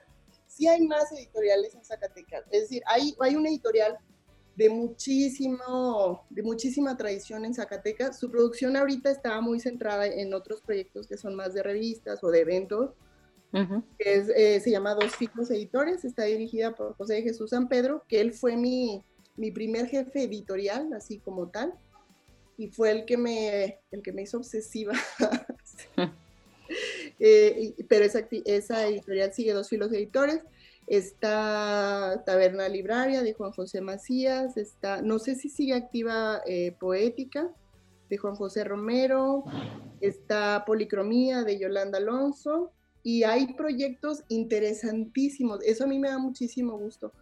Sí 0.47 0.67
hay 0.67 0.87
más 0.87 1.11
editoriales 1.11 1.75
en 1.75 1.83
Zacatecas, 1.83 2.45
es 2.49 2.61
decir, 2.61 2.81
hay, 2.87 3.13
hay 3.19 3.35
una 3.35 3.49
editorial 3.49 3.97
de, 4.55 4.69
muchísimo, 4.69 6.25
de 6.29 6.43
muchísima 6.43 6.95
tradición 6.95 7.45
en 7.45 7.53
Zacatecas. 7.53 8.17
Su 8.17 8.31
producción 8.31 8.75
ahorita 8.77 9.11
está 9.11 9.39
muy 9.41 9.59
centrada 9.59 10.07
en 10.07 10.33
otros 10.33 10.61
proyectos 10.61 11.07
que 11.07 11.17
son 11.17 11.35
más 11.35 11.53
de 11.53 11.63
revistas 11.63 12.23
o 12.23 12.29
de 12.29 12.39
eventos. 12.41 12.91
Eh, 13.99 14.59
se 14.59 14.69
llama 14.69 14.95
Dos 14.95 15.13
Ciclos 15.13 15.49
Editores, 15.49 16.03
está 16.03 16.23
dirigida 16.23 16.75
por 16.75 16.93
José 16.97 17.21
Jesús 17.21 17.51
San 17.51 17.69
Pedro, 17.69 18.03
que 18.09 18.19
él 18.19 18.33
fue 18.33 18.57
mi, 18.57 19.01
mi 19.37 19.49
primer 19.51 19.87
jefe 19.87 20.23
editorial, 20.23 20.91
así 20.91 21.19
como 21.19 21.47
tal, 21.49 21.73
y 22.57 22.67
fue 22.67 22.91
el 22.91 23.05
que 23.05 23.15
me, 23.15 23.79
el 23.91 24.01
que 24.03 24.11
me 24.11 24.23
hizo 24.23 24.37
obsesiva. 24.37 24.93
Eh, 27.19 27.75
pero 27.87 28.05
esa, 28.05 28.27
esa 28.45 28.87
editorial 28.87 29.33
sigue 29.33 29.53
Dos 29.53 29.69
Filos 29.69 29.91
Editores. 29.91 30.41
Está 30.87 32.23
Taberna 32.25 32.69
Libraria 32.69 33.23
de 33.23 33.33
Juan 33.33 33.51
José 33.51 33.81
Macías, 33.81 34.55
está, 34.55 35.01
no 35.01 35.17
sé 35.17 35.33
si 35.33 35.49
sigue 35.49 35.73
activa 35.73 36.41
eh, 36.45 36.75
Poética 36.79 37.51
de 38.07 38.17
Juan 38.17 38.35
José 38.35 38.63
Romero, 38.63 39.45
está 39.99 40.63
Policromía 40.63 41.43
de 41.43 41.57
Yolanda 41.57 41.97
Alonso, 41.97 42.71
y 43.01 43.23
hay 43.23 43.53
proyectos 43.53 44.23
interesantísimos, 44.29 45.59
eso 45.63 45.85
a 45.85 45.87
mí 45.87 45.97
me 45.97 46.09
da 46.09 46.19
muchísimo 46.19 46.77
gusto. 46.77 47.13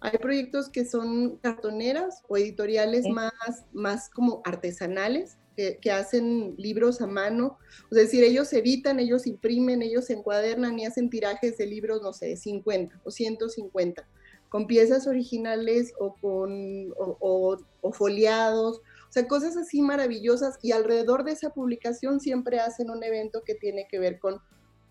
Hay 0.00 0.18
proyectos 0.18 0.68
que 0.68 0.84
son 0.84 1.36
cartoneras 1.38 2.22
o 2.28 2.36
editoriales 2.36 3.06
más, 3.08 3.32
más 3.72 4.10
como 4.10 4.42
artesanales, 4.44 5.38
que, 5.54 5.90
hacen 5.90 6.54
libros 6.56 7.00
a 7.00 7.06
mano. 7.06 7.58
Es 7.90 7.98
decir, 7.98 8.24
ellos 8.24 8.52
editan, 8.52 9.00
ellos 9.00 9.26
imprimen, 9.26 9.82
ellos 9.82 10.10
encuadernan 10.10 10.78
y 10.78 10.86
hacen 10.86 11.10
tirajes 11.10 11.56
de 11.56 11.66
libros, 11.66 12.02
no 12.02 12.12
sé, 12.12 12.36
50 12.36 13.00
o 13.04 13.10
150, 13.10 14.06
con 14.48 14.66
piezas 14.66 15.06
originales 15.06 15.92
o 15.98 16.14
con 16.16 16.92
o, 16.96 17.58
foliados. 17.92 18.78
O 18.78 19.12
sea, 19.14 19.26
cosas 19.28 19.56
así 19.56 19.80
maravillosas. 19.82 20.58
Y 20.62 20.72
alrededor 20.72 21.24
de 21.24 21.32
esa 21.32 21.50
publicación 21.50 22.20
siempre 22.20 22.60
hacen 22.60 22.90
un 22.90 23.02
evento 23.02 23.42
que 23.44 23.54
tiene 23.54 23.86
que 23.88 23.98
ver 23.98 24.18
con, 24.18 24.40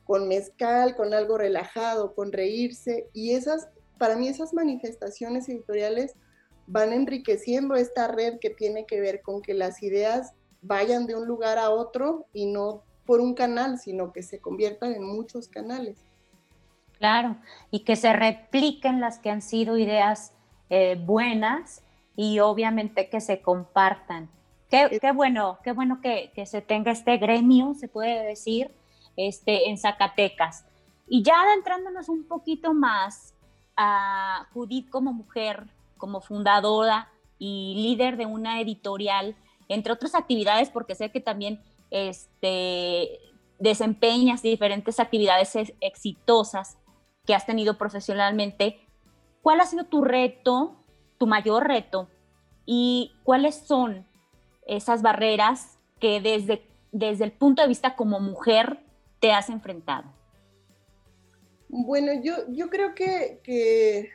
con 0.05 0.27
mezcal, 0.27 0.95
con 0.95 1.13
algo 1.13 1.37
relajado, 1.37 2.15
con 2.15 2.31
reírse. 2.31 3.07
Y 3.13 3.33
esas, 3.33 3.67
para 3.97 4.15
mí 4.15 4.27
esas 4.27 4.53
manifestaciones 4.53 5.49
editoriales 5.49 6.15
van 6.67 6.93
enriqueciendo 6.93 7.75
esta 7.75 8.07
red 8.07 8.39
que 8.39 8.49
tiene 8.49 8.85
que 8.85 9.01
ver 9.01 9.21
con 9.21 9.41
que 9.41 9.53
las 9.53 9.83
ideas 9.83 10.33
vayan 10.63 11.05
de 11.05 11.15
un 11.15 11.27
lugar 11.27 11.57
a 11.57 11.69
otro 11.69 12.25
y 12.33 12.45
no 12.45 12.83
por 13.05 13.19
un 13.19 13.33
canal, 13.33 13.77
sino 13.77 14.11
que 14.11 14.23
se 14.23 14.39
conviertan 14.39 14.93
en 14.93 15.03
muchos 15.03 15.47
canales. 15.47 15.97
Claro, 16.97 17.35
y 17.69 17.81
que 17.81 17.95
se 17.95 18.13
repliquen 18.13 19.01
las 19.01 19.19
que 19.19 19.29
han 19.29 19.41
sido 19.41 19.77
ideas 19.77 20.33
eh, 20.69 20.95
buenas 21.05 21.83
y 22.15 22.39
obviamente 22.39 23.09
que 23.09 23.19
se 23.19 23.41
compartan. 23.41 24.29
Qué, 24.69 24.97
qué 25.01 25.11
bueno, 25.11 25.59
qué 25.63 25.73
bueno 25.73 25.99
que, 26.01 26.31
que, 26.33 26.45
se 26.45 26.61
tenga 26.61 26.91
este 26.91 27.17
gremio, 27.17 27.73
se 27.75 27.87
puede 27.87 28.25
decir, 28.25 28.71
este, 29.17 29.69
en 29.69 29.77
Zacatecas. 29.77 30.65
Y 31.07 31.23
ya 31.23 31.41
adentrándonos 31.41 32.09
un 32.09 32.23
poquito 32.23 32.73
más 32.73 33.33
a 33.75 34.47
Judith 34.53 34.89
como 34.89 35.13
mujer, 35.13 35.65
como 35.97 36.21
fundadora 36.21 37.09
y 37.37 37.75
líder 37.75 38.17
de 38.17 38.25
una 38.25 38.61
editorial, 38.61 39.35
entre 39.73 39.93
otras 39.93 40.15
actividades, 40.15 40.69
porque 40.69 40.95
sé 40.95 41.11
que 41.11 41.19
también 41.19 41.61
este, 41.91 43.19
desempeñas 43.59 44.41
diferentes 44.41 44.99
actividades 44.99 45.53
exitosas 45.79 46.77
que 47.25 47.33
has 47.33 47.45
tenido 47.45 47.77
profesionalmente. 47.77 48.79
¿Cuál 49.41 49.61
ha 49.61 49.65
sido 49.65 49.85
tu 49.85 50.03
reto, 50.03 50.75
tu 51.17 51.27
mayor 51.27 51.67
reto? 51.67 52.07
¿Y 52.65 53.13
cuáles 53.23 53.55
son 53.55 54.05
esas 54.65 55.01
barreras 55.01 55.77
que 55.99 56.21
desde, 56.21 56.65
desde 56.91 57.25
el 57.25 57.31
punto 57.31 57.61
de 57.61 57.67
vista 57.67 57.95
como 57.95 58.19
mujer 58.19 58.79
te 59.19 59.31
has 59.31 59.49
enfrentado? 59.49 60.11
Bueno, 61.69 62.11
yo, 62.21 62.35
yo 62.49 62.69
creo 62.69 62.93
que, 62.93 63.39
que 63.43 64.09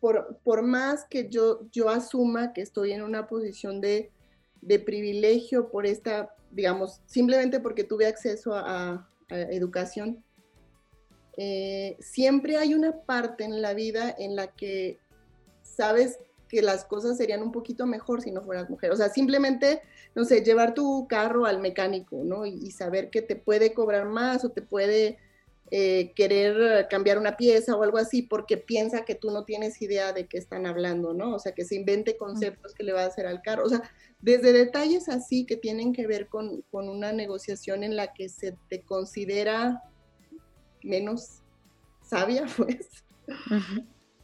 por, 0.00 0.38
por, 0.44 0.62
más 0.62 1.04
que 1.04 1.28
yo, 1.28 1.60
yo 1.72 1.88
asuma 1.88 2.52
que 2.52 2.62
estoy 2.62 2.92
en 2.92 3.02
una 3.02 3.26
posición 3.26 3.80
de, 3.80 4.12
de 4.62 4.78
privilegio 4.78 5.70
por 5.70 5.86
esta, 5.86 6.34
digamos, 6.50 7.00
simplemente 7.06 7.60
porque 7.60 7.84
tuve 7.84 8.06
acceso 8.06 8.54
a, 8.54 9.06
educación. 9.32 10.24
Eh, 11.36 11.96
siempre 12.00 12.56
hay 12.56 12.74
una 12.74 13.02
parte 13.02 13.44
en 13.44 13.62
la 13.62 13.74
vida 13.74 14.12
en 14.18 14.34
la 14.34 14.48
que 14.48 14.98
sabes 15.62 16.18
que 16.48 16.62
las 16.62 16.84
cosas 16.84 17.16
serían 17.16 17.40
un 17.40 17.52
poquito 17.52 17.86
mejor 17.86 18.22
si 18.22 18.32
no 18.32 18.42
fueras 18.42 18.68
mujer. 18.68 18.90
O 18.90 18.96
sea, 18.96 19.08
simplemente, 19.08 19.82
no 20.16 20.24
sé, 20.24 20.42
llevar 20.42 20.74
tu 20.74 21.06
carro 21.06 21.46
al 21.46 21.60
mecánico, 21.60 22.22
¿no? 22.24 22.44
y 22.44 22.72
saber 22.72 23.08
que 23.10 23.22
te 23.22 23.36
puede 23.36 23.72
cobrar 23.72 24.08
más 24.08 24.44
o 24.44 24.48
te 24.48 24.62
puede 24.62 25.18
eh, 25.72 26.12
querer 26.16 26.88
cambiar 26.88 27.16
una 27.16 27.36
pieza 27.36 27.76
o 27.76 27.82
algo 27.84 27.98
así 27.98 28.22
porque 28.22 28.56
piensa 28.56 29.04
que 29.04 29.14
tú 29.14 29.30
no 29.30 29.44
tienes 29.44 29.80
idea 29.80 30.12
de 30.12 30.26
qué 30.26 30.36
están 30.36 30.66
hablando, 30.66 31.14
¿no? 31.14 31.36
O 31.36 31.38
sea, 31.38 31.52
que 31.52 31.64
se 31.64 31.76
invente 31.76 32.16
conceptos 32.16 32.74
que 32.74 32.82
le 32.82 32.92
va 32.92 33.04
a 33.04 33.06
hacer 33.06 33.24
al 33.26 33.40
carro. 33.40 33.66
O 33.66 33.68
sea, 33.68 33.82
desde 34.20 34.52
detalles 34.52 35.08
así 35.08 35.46
que 35.46 35.56
tienen 35.56 35.92
que 35.92 36.08
ver 36.08 36.26
con, 36.26 36.64
una 36.72 37.12
negociación 37.12 37.84
en 37.84 37.94
la 37.94 38.12
que 38.12 38.28
se 38.28 38.56
te 38.68 38.82
considera 38.82 39.84
menos 40.82 41.42
sabia, 42.02 42.46
pues, 42.56 42.88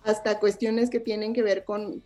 hasta 0.03 0.41
cuestiones 0.41 0.91
que 0.91 0.99
tienen 0.99 1.33
que 1.33 1.45
ver 1.45 1.65
con, 1.65 2.03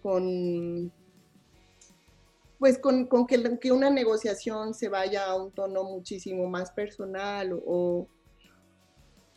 pues 2.59 2.79
con, 2.79 3.09
que, 3.27 3.59
que, 3.59 3.73
una 3.73 3.89
negociación 3.89 4.75
se 4.75 4.91
vaya 4.91 5.25
a 5.25 5.43
un 5.43 5.51
tono 5.51 5.85
muchísimo 5.85 6.47
más 6.47 6.73
personal 6.73 7.59
o 7.65 8.07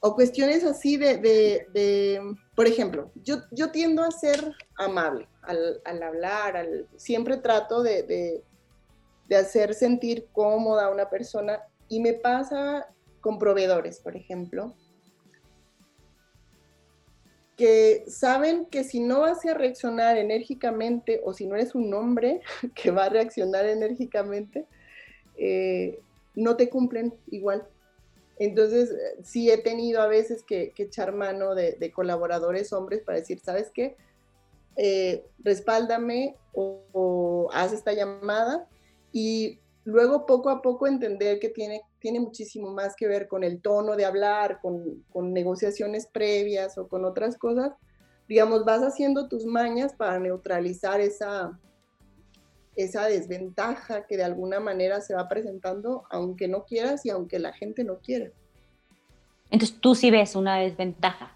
o 0.06 0.16
cuestiones 0.16 0.66
así 0.66 0.98
de, 0.98 2.20
por 2.56 2.68
ejemplo, 2.68 3.10
yo, 3.24 3.38
yo, 3.52 3.72
tiendo 3.72 4.04
a 4.04 4.12
ser 4.12 4.54
amable 4.76 5.30
al, 5.44 6.04
hablar, 6.04 6.68
siempre 6.98 7.38
trato 7.38 7.82
de, 7.82 8.44
hacer 9.34 9.74
sentir 9.74 10.28
cómoda 10.34 10.88
a 10.88 10.92
una 10.92 11.10
persona 11.10 11.62
y 11.88 12.02
me 12.02 12.14
pasa 12.14 12.86
con 13.22 13.40
proveedores, 13.40 14.02
por 14.02 14.18
ejemplo, 14.18 14.76
que 17.56 18.04
saben 18.08 18.66
que 18.66 18.84
si 18.84 19.00
no 19.00 19.22
vas 19.22 19.46
a 19.46 19.54
reaccionar 19.54 20.18
enérgicamente 20.18 21.22
o 21.24 21.32
si 21.34 21.48
no 21.48 21.56
eres 21.56 21.76
un 21.76 21.94
hombre 21.94 22.42
que 22.76 22.92
va 22.92 23.06
a 23.06 23.10
reaccionar 23.10 23.66
enérgicamente, 23.68 24.68
eh, 25.38 25.98
no 26.36 26.58
te 26.58 26.70
cumplen 26.70 27.16
igual. 27.28 27.66
Entonces, 28.38 28.92
eh, 28.92 29.20
sí 29.24 29.52
he 29.52 29.58
tenido 29.58 30.02
a 30.02 30.08
veces 30.08 30.44
que, 30.44 30.74
echar 30.78 31.14
mano 31.14 31.56
de, 31.56 31.92
colaboradores 31.94 32.74
hombres 32.74 33.02
para 33.04 33.20
decir, 33.20 33.40
¿sabes 33.40 33.72
qué? 33.74 33.96
Eh, 34.76 35.26
respáldame 35.40 36.36
o, 36.54 37.50
haz 37.54 37.74
esta 37.74 37.94
llamada 37.94 38.68
y 39.12 39.60
luego 39.86 40.26
poco 40.26 40.50
a 40.50 40.62
poco 40.62 40.88
entender 40.88 41.40
que 41.40 41.50
tiene, 41.50 41.84
tiene 42.00 42.20
muchísimo 42.20 42.72
más 42.72 42.96
que 42.96 43.08
ver 43.08 43.28
con 43.28 43.44
el 43.44 43.62
tono 43.62 43.96
de 43.96 44.06
hablar, 44.06 44.60
con, 44.62 45.04
con 45.12 45.34
negociaciones 45.34 46.08
previas 46.08 46.78
o 46.78 46.88
con 46.88 47.06
otras 47.06 47.38
cosas. 47.38 47.74
Digamos, 48.28 48.66
vas 48.66 48.82
haciendo 48.82 49.28
tus 49.28 49.46
mañas 49.46 49.94
para 49.94 50.20
neutralizar 50.20 51.02
esa, 51.02 51.60
esa 52.76 53.06
desventaja 53.06 54.06
que 54.08 54.18
de 54.18 54.24
alguna 54.24 54.60
manera 54.60 55.02
se 55.02 55.16
va 55.16 55.28
presentando, 55.28 56.06
aunque 56.10 56.48
no 56.48 56.66
quieras 56.66 57.06
y 57.06 57.10
aunque 57.10 57.40
la 57.40 57.54
gente 57.54 57.84
no 57.84 58.00
quiera. 58.00 58.32
Entonces 59.50 59.80
tú 59.80 59.96
sí 59.96 60.10
ves 60.10 60.36
una 60.36 60.58
desventaja. 60.58 61.32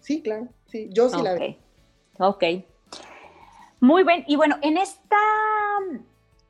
Sí, 0.00 0.22
claro, 0.22 0.48
sí, 0.66 0.88
yo 0.92 1.08
sí 1.08 1.20
la 1.22 1.34
veo. 1.34 1.56
Ok. 2.18 2.44
Muy 3.80 4.04
bien, 4.04 4.24
y 4.26 4.36
bueno, 4.36 4.56
en 4.62 4.76
esta 4.76 5.16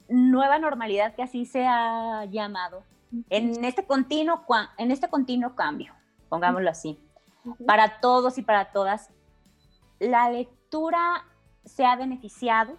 nueva 0.08 0.58
normalidad 0.58 1.14
que 1.14 1.22
así 1.22 1.46
se 1.46 1.64
ha 1.66 2.26
llamado, 2.26 2.84
en 3.30 3.64
este 3.64 3.86
continuo, 3.86 4.44
en 4.76 4.90
este 4.90 5.08
continuo 5.08 5.54
cambio, 5.54 5.94
pongámoslo 6.28 6.68
así, 6.68 6.98
para 7.66 8.00
todos 8.00 8.38
y 8.38 8.42
para 8.42 8.72
todas, 8.72 9.10
la 9.98 10.30
lectura 10.30 11.24
se 11.64 11.84
ha 11.84 11.96
beneficiado 11.96 12.76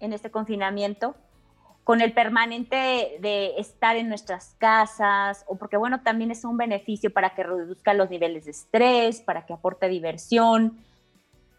en 0.00 0.12
este 0.12 0.30
confinamiento 0.30 1.16
con 1.86 2.00
el 2.00 2.12
permanente 2.12 3.16
de 3.20 3.54
estar 3.58 3.94
en 3.94 4.08
nuestras 4.08 4.56
casas, 4.58 5.44
o 5.46 5.56
porque, 5.56 5.76
bueno, 5.76 6.02
también 6.02 6.32
es 6.32 6.44
un 6.44 6.56
beneficio 6.56 7.12
para 7.12 7.32
que 7.36 7.44
reduzca 7.44 7.94
los 7.94 8.10
niveles 8.10 8.46
de 8.46 8.50
estrés, 8.50 9.20
para 9.20 9.46
que 9.46 9.52
aporte 9.52 9.88
diversión. 9.88 10.84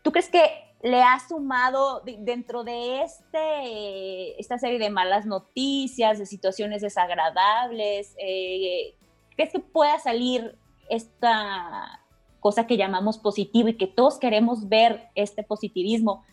¿Tú 0.03 0.12
crees 0.12 0.27
que 0.27 0.41
le 0.84 1.01
ha 1.01 1.17
sumado 1.25 2.01
dentro 2.01 2.65
de 2.65 3.03
este, 3.03 4.38
esta 4.38 4.58
serie 4.58 4.79
de 4.79 4.89
malas 4.89 5.25
noticias, 5.25 6.20
de 6.20 6.25
situaciones 6.25 6.82
desagradables? 6.82 8.13
Eh, 8.20 8.96
¿Crees 9.38 9.53
que 9.53 9.60
pueda 9.60 9.98
salir 10.00 10.58
esta 10.89 12.01
cosa 12.41 12.67
que 12.67 12.75
llamamos 12.75 13.17
positivo 13.17 13.70
y 13.70 13.77
que 13.77 13.88
todos 13.88 14.20
queremos 14.20 14.67
ver 14.67 15.08
este 15.15 15.44
positivismo, 15.44 16.25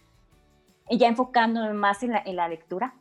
ya 0.90 1.08
enfocándonos 1.08 1.74
más 1.74 2.02
en 2.02 2.36
la 2.36 2.48
lectura? 2.48 2.94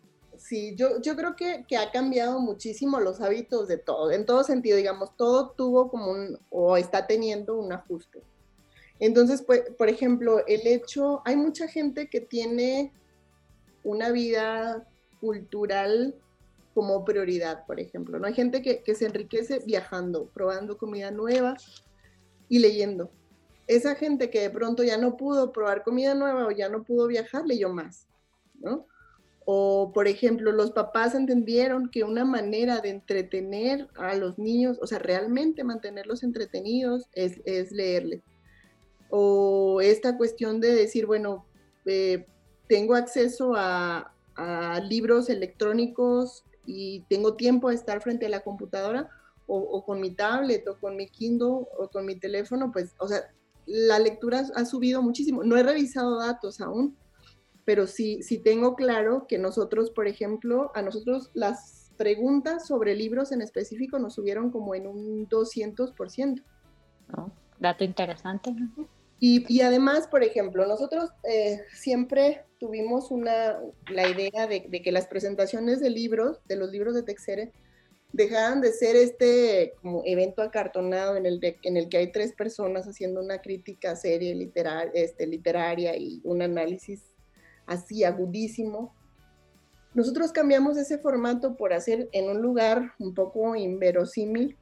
sí, 0.44 0.76
yo, 0.76 1.02
yo 1.02 1.16
creo 1.16 1.36
que, 1.36 1.66
ha 1.78 1.92
cambiado 1.92 2.40
muchísimo 2.40 3.00
los 3.00 3.22
hábitos 3.22 3.68
de 3.68 3.78
todo, 3.78 4.12
en 4.12 4.26
todo 4.26 4.44
sentido, 4.44 4.78
digamos, 4.78 5.16
todo 5.16 5.52
tuvo 5.52 5.90
como 5.90 6.12
un, 6.12 6.38
o 6.50 6.76
está 6.78 7.08
teniendo 7.08 7.58
un 7.58 7.72
ajuste. 7.72 8.22
Entonces, 9.00 9.42
pues, 9.42 9.64
por 9.78 9.90
ejemplo, 9.90 10.46
el 10.46 10.68
hecho, 10.68 11.22
hay 11.26 11.36
mucha 11.36 11.68
gente 11.68 12.10
que 12.10 12.22
tiene 12.22 12.92
una 13.84 14.12
vida 14.12 14.86
cultural 15.22 16.16
como 16.74 17.06
prioridad, 17.06 17.66
por 17.66 17.80
ejemplo, 17.80 18.20
¿no? 18.20 18.28
Hay 18.28 18.34
gente 18.34 18.62
que, 18.62 18.82
que 18.82 18.96
se 18.96 19.06
enriquece 19.06 19.60
viajando, 19.66 20.26
probando 20.34 20.78
comida 20.78 21.12
nueva 21.12 21.56
y 22.50 22.60
leyendo. 22.60 23.10
Esa 23.68 23.96
gente 23.96 24.30
que 24.30 24.42
de 24.42 24.50
pronto 24.50 24.84
ya 24.84 24.98
no 24.98 25.16
pudo 25.16 25.52
probar 25.52 25.84
comida 25.84 26.14
nueva 26.16 26.48
o 26.48 26.52
ya 26.52 26.70
no 26.70 26.84
pudo 26.84 27.08
viajar, 27.08 27.46
leyó 27.46 27.70
más, 27.70 28.08
¿no? 28.56 28.86
O, 29.46 29.92
por 29.94 30.08
ejemplo, 30.08 30.52
los 30.52 30.72
papás 30.72 31.16
entendieron 31.16 31.90
que 31.90 32.04
una 32.04 32.24
manera 32.24 32.80
de 32.80 32.90
entretener 32.90 33.90
a 33.96 34.16
los 34.16 34.40
niños, 34.40 34.80
o 34.82 34.88
sea, 34.88 35.00
realmente 35.00 35.64
mantenerlos 35.64 36.24
entretenidos, 36.24 37.08
es, 37.14 37.42
es 37.46 37.72
leerles. 37.72 38.22
O 39.10 39.82
esta 39.82 40.18
cuestión 40.18 40.62
de 40.62 40.74
decir, 40.74 41.06
bueno, 41.06 41.46
eh, 41.86 42.26
tengo 42.68 42.96
acceso 42.96 43.54
a, 43.56 44.10
libros 44.90 45.30
electrónicos 45.30 46.44
y 46.66 47.02
tengo 47.08 47.36
tiempo 47.36 47.70
de 47.70 47.76
estar 47.76 48.02
frente 48.02 48.26
a 48.26 48.30
la 48.30 48.40
computadora, 48.40 49.08
o, 49.46 49.60
o, 49.60 49.86
con 49.86 50.02
mi 50.02 50.10
tablet, 50.10 50.68
o 50.68 50.80
con 50.80 50.96
mi 50.96 51.08
Kindle, 51.08 51.68
o 51.78 51.90
con 51.92 52.04
mi 52.04 52.16
teléfono, 52.16 52.72
pues, 52.72 52.96
o 52.98 53.08
sea, 53.08 53.32
la 53.66 54.00
lectura 54.00 54.44
ha 54.56 54.66
subido 54.66 55.02
muchísimo. 55.02 55.44
No 55.44 55.58
he 55.58 55.64
revisado 55.64 56.20
datos 56.20 56.62
aún, 56.62 56.98
pero 57.66 57.88
sí, 57.88 58.22
sí 58.24 58.38
tengo 58.40 58.76
claro 58.76 59.26
que 59.28 59.38
nosotros, 59.38 59.92
por 59.92 60.08
ejemplo, 60.08 60.72
a 60.76 60.82
nosotros 60.82 61.32
las 61.34 61.92
preguntas 61.98 62.68
sobre 62.68 62.96
libros 62.96 63.32
en 63.32 63.42
específico 63.42 64.00
nos 64.00 64.16
subieron 64.16 64.52
como 64.52 64.76
en 64.76 64.88
un 64.88 65.28
200%. 65.30 66.44
dato 67.60 67.84
interesante. 67.84 68.54
Y, 69.20 69.46
y, 69.48 69.62
además, 69.62 70.08
por 70.08 70.22
ejemplo, 70.22 70.66
nosotros 70.66 71.12
eh, 71.24 71.62
siempre 71.74 72.44
tuvimos 72.60 73.10
una, 73.10 73.58
la 73.90 74.10
idea 74.10 74.48
de, 74.48 74.66
de, 74.68 74.82
que 74.82 74.92
las 74.92 75.08
presentaciones 75.08 75.80
de 75.80 75.90
libros, 75.90 76.42
de 76.46 76.58
los 76.58 76.72
libros 76.72 76.94
de 76.94 77.04
Texere, 77.04 77.54
dejaran 78.14 78.62
de 78.62 78.72
ser 78.72 78.96
este 78.96 79.74
como 79.82 80.04
evento 80.06 80.44
acartonado 80.44 81.18
en 81.18 81.26
el, 81.26 81.40
en 81.64 81.78
el 81.78 81.90
que 81.90 81.98
hay 81.98 82.12
tres 82.12 82.34
personas 82.34 82.88
haciendo 82.88 83.20
una 83.20 83.42
crítica 83.42 83.96
serie 83.96 84.36
literal, 84.36 84.92
este, 84.94 85.26
literaria 85.26 85.98
y 85.98 86.22
un 86.24 86.44
análisis 86.44 87.02
así 87.66 88.04
agudísimo. 88.04 88.96
Nosotros 89.96 90.32
cambiamos 90.32 90.78
ese 90.78 91.00
formato 91.00 91.58
por 91.58 91.74
hacer 91.74 92.08
en 92.12 92.30
un 92.30 92.42
lugar 92.42 92.94
un 93.00 93.14
poco 93.14 93.56
inverosímil 93.56 94.58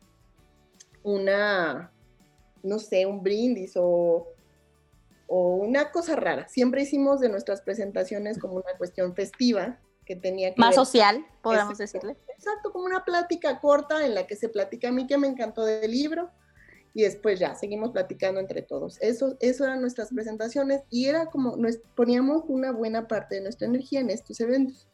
una, 1.03 1.91
no 2.63 2.79
sé, 2.79 3.05
un 3.05 3.21
brindis 3.21 3.73
o, 3.75 4.27
o 5.27 5.55
una 5.55 5.91
cosa 5.91 6.15
rara. 6.15 6.47
Siempre 6.47 6.83
hicimos 6.83 7.19
de 7.19 7.29
nuestras 7.29 7.61
presentaciones 7.61 8.39
como 8.39 8.55
una 8.55 8.77
cuestión 8.77 9.13
festiva 9.13 9.79
que 10.15 10.21
tenía 10.21 10.54
que 10.54 10.60
Más 10.60 10.76
social, 10.76 11.26
podemos 11.41 11.78
decirle. 11.78 12.17
Exacto, 12.36 12.71
como 12.71 12.86
una 12.86 13.06
plática 13.06 13.60
corta 13.60 14.06
en 14.06 14.15
la 14.15 14.28
que 14.28 14.36
se 14.36 14.50
platica 14.50 14.89
a 14.89 14.91
mí 14.91 15.08
que 15.08 15.17
me 15.17 15.28
encantó 15.28 15.63
del 15.63 15.89
libro, 15.89 16.30
y 16.93 17.04
después 17.04 17.39
ya 17.39 17.56
seguimos 17.56 17.91
platicando 17.91 18.39
entre 18.39 18.62
todos. 18.62 18.97
Eso, 19.02 19.38
eso 19.39 19.63
eran 19.63 19.82
nuestras 19.82 20.10
presentaciones 20.10 20.82
y 20.89 21.06
era 21.06 21.28
como 21.28 21.56
nos 21.56 21.78
poníamos 21.95 22.43
una 22.47 22.71
buena 22.71 23.08
parte 23.08 23.36
de 23.36 23.41
nuestra 23.41 23.67
energía 23.67 24.02
en 24.02 24.10
estos 24.10 24.39
eventos. 24.41 24.89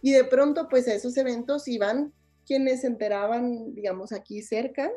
Y 0.00 0.10
de 0.10 0.24
pronto, 0.24 0.68
pues 0.68 0.88
a 0.88 0.94
esos 0.94 1.16
eventos 1.16 1.68
iban 1.68 2.12
quienes 2.44 2.80
se 2.80 2.88
enteraban, 2.88 3.72
digamos, 3.72 4.10
aquí 4.12 4.42
cerca 4.42 4.90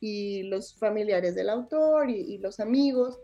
y 0.00 0.44
los 0.44 0.78
familiares 0.78 1.34
del 1.34 1.50
autor 1.50 2.08
y, 2.08 2.38
los 2.38 2.58
amigos 2.58 3.18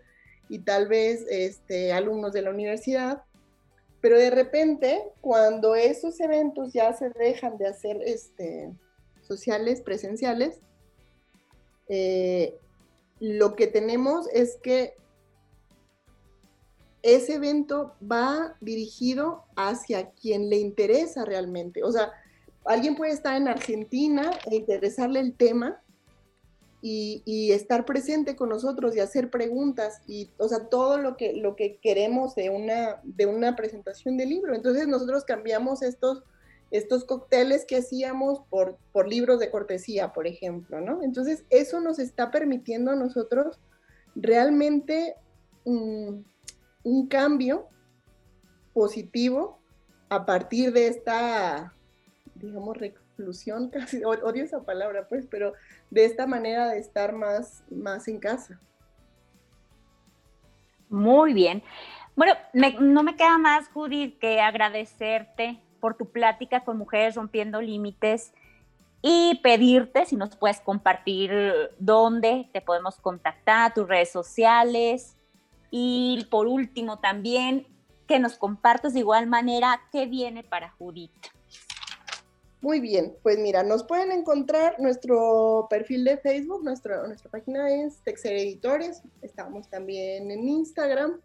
y 0.50 0.58
tal 0.58 0.88
vez 0.88 1.24
este, 1.30 1.92
alumnos 1.94 2.34
de 2.34 2.42
la 2.42 2.50
universidad. 2.50 3.22
Pero 4.02 4.18
de 4.18 4.30
repente, 4.30 5.00
cuando 5.20 5.76
esos 5.76 6.20
eventos 6.20 6.72
ya 6.72 6.92
se 6.92 7.08
dejan 7.10 7.56
de 7.56 7.68
hacer 7.68 8.02
este, 8.04 8.72
sociales, 9.22 9.80
presenciales, 9.80 10.58
eh, 11.88 12.58
lo 13.20 13.54
que 13.54 13.68
tenemos 13.68 14.28
es 14.34 14.56
que 14.60 14.96
ese 17.02 17.34
evento 17.34 17.94
va 18.02 18.56
dirigido 18.60 19.44
hacia 19.54 20.10
quien 20.10 20.50
le 20.50 20.56
interesa 20.56 21.24
realmente. 21.24 21.84
O 21.84 21.92
sea, 21.92 22.12
alguien 22.64 22.96
puede 22.96 23.12
estar 23.12 23.36
en 23.36 23.46
Argentina 23.46 24.32
e 24.50 24.56
interesarle 24.56 25.20
el 25.20 25.36
tema 25.36 25.80
y, 26.82 27.52
estar 27.52 27.84
presente 27.84 28.34
con 28.34 28.48
nosotros 28.48 28.96
y 28.96 29.00
hacer 29.00 29.30
preguntas 29.30 30.02
y, 30.06 30.30
o 30.38 30.48
sea, 30.48 30.68
todo 30.68 30.98
lo 30.98 31.16
que, 31.16 31.34
lo 31.34 31.54
que 31.54 31.78
queremos 31.80 32.34
de 32.34 32.50
una, 32.50 33.00
de 33.04 33.26
una 33.26 33.54
presentación 33.54 34.16
de 34.16 34.26
libro. 34.26 34.54
Entonces 34.54 34.88
nosotros 34.88 35.24
cambiamos 35.24 35.82
estos 35.82 36.24
estos 36.72 37.04
cócteles 37.04 37.66
que 37.66 37.76
hacíamos 37.76 38.40
por, 38.48 38.78
por 38.92 39.06
libros 39.06 39.38
de 39.38 39.50
cortesía, 39.50 40.14
por 40.14 40.26
ejemplo, 40.26 40.80
¿no? 40.80 41.02
Entonces, 41.02 41.44
eso 41.50 41.80
nos 41.80 41.98
está 41.98 42.30
permitiendo 42.30 42.90
a 42.90 42.96
nosotros 42.96 43.60
realmente 44.14 45.16
un 45.64 46.24
cambio 47.10 47.68
positivo 48.72 49.60
a 50.08 50.24
partir 50.24 50.72
de 50.72 50.88
esta, 50.88 51.74
digamos, 52.34 52.78
casi 53.72 54.04
odio 54.04 54.44
esa 54.44 54.64
palabra, 54.64 55.06
pues, 55.08 55.26
pero 55.30 55.52
de 55.90 56.04
esta 56.04 56.26
manera 56.26 56.68
de 56.68 56.78
estar 56.78 57.12
más, 57.12 57.64
más 57.70 58.08
en 58.08 58.18
casa. 58.18 58.60
Muy 60.88 61.32
bien. 61.32 61.62
Bueno, 62.14 62.34
no 62.52 63.02
me 63.02 63.16
queda 63.16 63.38
más, 63.38 63.68
Judith, 63.68 64.18
que 64.18 64.40
agradecerte 64.40 65.62
por 65.80 65.96
tu 65.96 66.10
plática 66.10 66.64
con 66.64 66.76
Mujeres 66.76 67.16
Rompiendo 67.16 67.62
Límites 67.62 68.34
y 69.00 69.40
pedirte 69.42 70.06
si 70.06 70.16
nos 70.16 70.36
puedes 70.36 70.60
compartir 70.60 71.32
dónde 71.78 72.48
te 72.52 72.60
podemos 72.60 72.96
contactar, 73.00 73.74
tus 73.74 73.88
redes 73.88 74.12
sociales 74.12 75.16
y 75.70 76.26
por 76.30 76.46
último 76.46 77.00
también 77.00 77.66
que 78.06 78.20
nos 78.20 78.36
compartas 78.36 78.92
de 78.92 79.00
igual 79.00 79.26
manera 79.26 79.80
qué 79.90 80.06
viene 80.06 80.44
para 80.44 80.70
Judith. 80.72 81.10
Muy 82.62 82.78
bien, 82.78 83.16
pues 83.24 83.40
mira, 83.40 83.64
nos 83.64 83.82
pueden 83.82 84.12
encontrar 84.12 84.78
nuestro 84.78 85.66
perfil 85.68 86.04
de 86.04 86.18
Facebook, 86.18 86.62
nuestra, 86.62 87.04
nuestra 87.08 87.28
página 87.28 87.68
es 87.74 88.00
Texer 88.04 88.34
Editores, 88.34 89.02
estamos 89.20 89.68
también 89.68 90.30
en 90.30 90.48
Instagram, 90.48 91.20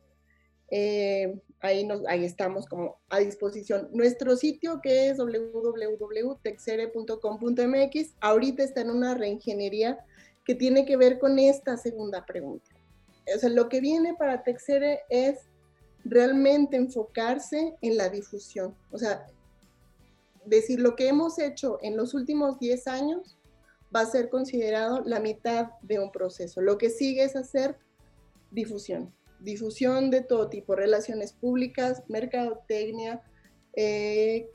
eh, 0.71 1.39
ahí, 1.59 1.85
nos, 1.85 2.03
ahí 2.07 2.25
estamos 2.25 2.65
como 2.65 2.97
a 3.09 3.19
disposición. 3.19 3.87
Nuestro 3.93 4.35
sitio 4.35 4.81
que 4.81 5.09
es 5.09 5.17
www.texere.com.mx 5.17 8.15
ahorita 8.19 8.63
está 8.63 8.81
en 8.81 8.89
una 8.89 9.13
reingeniería 9.13 10.03
que 10.43 10.55
tiene 10.55 10.87
que 10.87 10.97
ver 10.97 11.19
con 11.19 11.37
esta 11.37 11.77
segunda 11.77 12.25
pregunta. 12.25 12.71
O 13.35 13.37
sea, 13.37 13.49
lo 13.49 13.69
que 13.69 13.79
viene 13.79 14.15
para 14.15 14.41
Texere 14.41 15.01
es 15.09 15.37
realmente 16.03 16.77
enfocarse 16.77 17.75
en 17.81 17.95
la 17.95 18.09
difusión. 18.09 18.75
O 18.89 18.97
sea, 18.97 19.27
decir 20.47 20.79
lo 20.79 20.95
que 20.95 21.09
hemos 21.09 21.39
hecho 21.39 21.77
en 21.81 21.97
los 21.97 22.13
últimos 22.13 22.59
10 22.59 22.87
años 22.87 23.37
va 23.95 24.01
a 24.01 24.05
ser 24.05 24.29
considerado 24.29 25.01
la 25.05 25.19
mitad 25.19 25.71
de 25.81 25.99
un 25.99 26.11
proceso. 26.11 26.61
Lo 26.61 26.77
que 26.77 26.89
sigue 26.89 27.23
es 27.23 27.35
hacer 27.35 27.77
difusión, 28.51 29.13
difusión 29.39 30.09
de 30.09 30.21
todo 30.21 30.49
tipo, 30.49 30.75
relaciones 30.75 31.33
públicas, 31.33 32.03
mercadotecnia, 32.07 33.21
eh, 33.73 34.49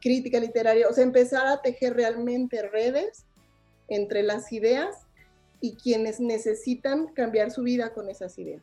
crítica 0.00 0.38
literaria, 0.38 0.88
o 0.88 0.92
sea, 0.92 1.04
empezar 1.04 1.46
a 1.46 1.62
tejer 1.62 1.94
realmente 1.94 2.62
redes 2.68 3.26
entre 3.88 4.22
las 4.22 4.52
ideas 4.52 5.06
y 5.60 5.76
quienes 5.76 6.20
necesitan 6.20 7.08
cambiar 7.08 7.50
su 7.50 7.62
vida 7.62 7.92
con 7.92 8.08
esas 8.08 8.38
ideas. 8.38 8.62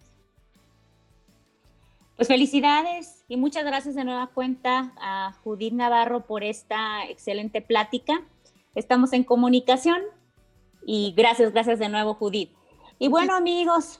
Pues 2.17 2.30
felicidades 2.30 3.23
y 3.27 3.38
muchas 3.38 3.63
gracias 3.63 3.93
de 3.93 4.03
nueva 4.03 4.25
cuenta 4.34 4.91
a 4.99 5.34
Judith 5.43 5.73
Navarro 5.73 6.25
por 6.25 6.43
esta 6.43 7.06
excelente 7.08 7.62
plática. 7.62 8.23
Estamos 8.73 9.13
en 9.13 9.23
comunicación 9.23 10.01
y 10.84 11.13
gracias, 11.15 11.53
gracias 11.53 11.77
de 11.77 11.89
nuevo 11.89 12.15
Judith. 12.15 12.49
Y 12.97 13.08
bueno 13.08 13.36
amigos, 13.36 13.99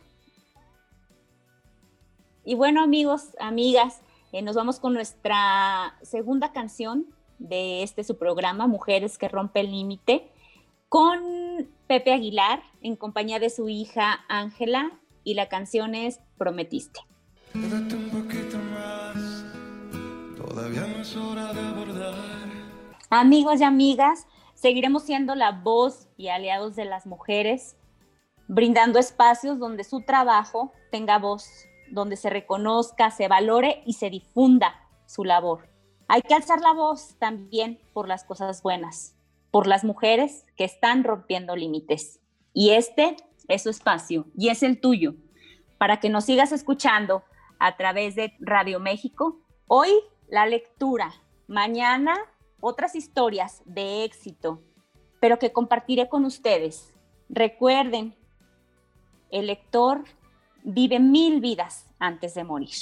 y 2.44 2.56
bueno 2.56 2.82
amigos, 2.82 3.36
amigas, 3.40 4.02
eh, 4.32 4.42
nos 4.42 4.56
vamos 4.56 4.80
con 4.80 4.96
nuestra 4.96 5.96
segunda 6.02 6.52
canción 6.54 7.06
de 7.38 7.84
este 7.84 8.04
su 8.04 8.18
programa, 8.18 8.66
Mujeres 8.66 9.20
que 9.20 9.28
rompen 9.28 9.68
el 9.68 9.74
límite, 9.74 10.32
con 10.90 11.70
Pepe 11.86 12.14
Aguilar 12.14 12.64
en 12.82 12.96
compañía 12.96 13.38
de 13.38 13.52
su 13.52 13.70
hija 13.70 14.26
Ángela 14.28 14.92
y 15.24 15.36
la 15.36 15.50
canción 15.50 15.94
es 15.94 16.20
Prometiste. 16.40 17.02
Amigos 23.10 23.62
y 23.62 23.64
amigas, 23.64 24.28
seguiremos 24.54 25.04
siendo 25.04 25.34
la 25.36 25.52
voz 25.52 26.08
y 26.18 26.28
aliados 26.28 26.76
de 26.76 26.86
las 26.86 27.06
mujeres, 27.06 27.78
brindando 28.48 29.00
espacios 29.00 29.60
donde 29.60 29.84
su 29.84 30.02
trabajo 30.02 30.74
tenga 30.92 31.18
voz, 31.18 31.50
donde 31.90 32.18
se 32.18 32.30
reconozca, 32.30 33.12
se 33.12 33.28
valore 33.28 33.82
y 33.86 33.94
se 33.94 34.10
difunda 34.10 34.76
su 35.06 35.24
labor. 35.24 35.70
Hay 36.08 36.22
que 36.22 36.34
alzar 36.34 36.60
la 36.62 36.74
voz 36.74 37.16
también 37.18 37.80
por 37.94 38.08
las 38.08 38.24
cosas 38.24 38.62
buenas, 38.62 39.16
por 39.52 39.68
las 39.68 39.84
mujeres 39.84 40.46
que 40.56 40.66
están 40.66 41.04
rompiendo 41.04 41.56
límites. 41.56 42.20
Y 42.54 42.72
este 42.72 43.16
es 43.48 43.64
su 43.64 43.70
espacio 43.70 44.26
y 44.36 44.50
es 44.50 44.64
el 44.64 44.82
tuyo, 44.82 45.16
para 45.78 46.00
que 46.00 46.10
nos 46.10 46.26
sigas 46.26 46.52
escuchando 46.52 47.24
a 47.60 47.78
través 47.78 48.16
de 48.16 48.34
Radio 48.40 48.80
México. 48.80 49.40
Hoy 49.68 49.90
la 50.30 50.46
lectura, 50.46 51.14
mañana 51.48 52.18
otras 52.60 52.96
historias 52.96 53.62
de 53.66 54.04
éxito, 54.04 54.62
pero 55.20 55.40
que 55.40 55.52
compartiré 55.52 56.10
con 56.10 56.26
ustedes. 56.26 56.94
Recuerden, 57.30 58.16
el 59.30 59.48
lector 59.48 60.04
vive 60.64 61.00
mil 61.00 61.40
vidas 61.42 61.90
antes 62.00 62.34
de 62.34 62.44
morir. 62.44 62.76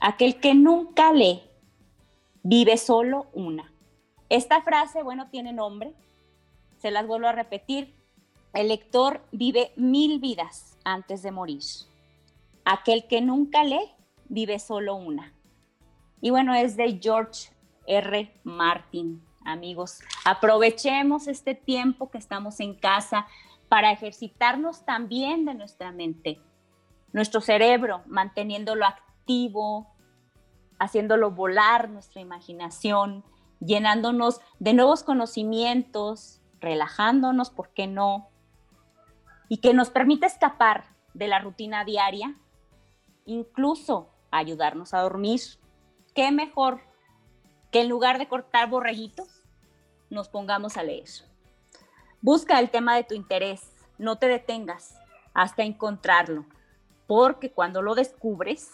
Aquel 0.00 0.40
que 0.40 0.54
nunca 0.54 1.12
lee, 1.12 1.42
vive 2.42 2.76
solo 2.76 3.26
una. 3.32 3.72
Esta 4.28 4.62
frase, 4.62 5.02
bueno, 5.02 5.28
tiene 5.30 5.52
nombre, 5.52 5.94
se 6.78 6.90
las 6.90 7.06
vuelvo 7.06 7.28
a 7.28 7.32
repetir. 7.32 7.94
El 8.52 8.68
lector 8.68 9.22
vive 9.30 9.72
mil 9.76 10.20
vidas 10.20 10.76
antes 10.84 11.22
de 11.22 11.30
morir. 11.30 11.62
Aquel 12.64 13.06
que 13.08 13.20
nunca 13.20 13.64
lee 13.64 13.90
vive 14.28 14.58
solo 14.58 14.94
una. 14.94 15.34
Y 16.20 16.30
bueno, 16.30 16.54
es 16.54 16.76
de 16.76 16.98
George 17.02 17.50
R. 17.86 18.32
Martin, 18.44 19.24
amigos. 19.44 20.00
Aprovechemos 20.24 21.26
este 21.26 21.54
tiempo 21.54 22.10
que 22.10 22.18
estamos 22.18 22.60
en 22.60 22.74
casa 22.74 23.26
para 23.68 23.90
ejercitarnos 23.90 24.84
también 24.84 25.44
de 25.44 25.54
nuestra 25.54 25.92
mente, 25.92 26.40
nuestro 27.12 27.40
cerebro, 27.40 28.02
manteniéndolo 28.06 28.86
activo, 28.86 29.92
haciéndolo 30.78 31.30
volar 31.30 31.88
nuestra 31.88 32.20
imaginación, 32.20 33.24
llenándonos 33.60 34.40
de 34.58 34.74
nuevos 34.74 35.02
conocimientos, 35.02 36.40
relajándonos, 36.60 37.50
¿por 37.50 37.70
qué 37.70 37.86
no? 37.86 38.28
Y 39.48 39.58
que 39.58 39.74
nos 39.74 39.90
permite 39.90 40.26
escapar 40.26 40.84
de 41.14 41.28
la 41.28 41.40
rutina 41.40 41.84
diaria 41.84 42.36
incluso 43.24 44.10
ayudarnos 44.30 44.94
a 44.94 45.00
dormir. 45.00 45.40
¿Qué 46.14 46.30
mejor 46.30 46.80
que 47.70 47.80
en 47.80 47.88
lugar 47.88 48.18
de 48.18 48.28
cortar 48.28 48.68
borreguitos, 48.68 49.42
nos 50.10 50.28
pongamos 50.28 50.76
a 50.76 50.82
leer? 50.82 51.08
Busca 52.20 52.58
el 52.60 52.70
tema 52.70 52.94
de 52.96 53.04
tu 53.04 53.14
interés, 53.14 53.72
no 53.98 54.16
te 54.16 54.28
detengas 54.28 54.98
hasta 55.34 55.62
encontrarlo, 55.62 56.44
porque 57.06 57.50
cuando 57.50 57.82
lo 57.82 57.94
descubres 57.94 58.70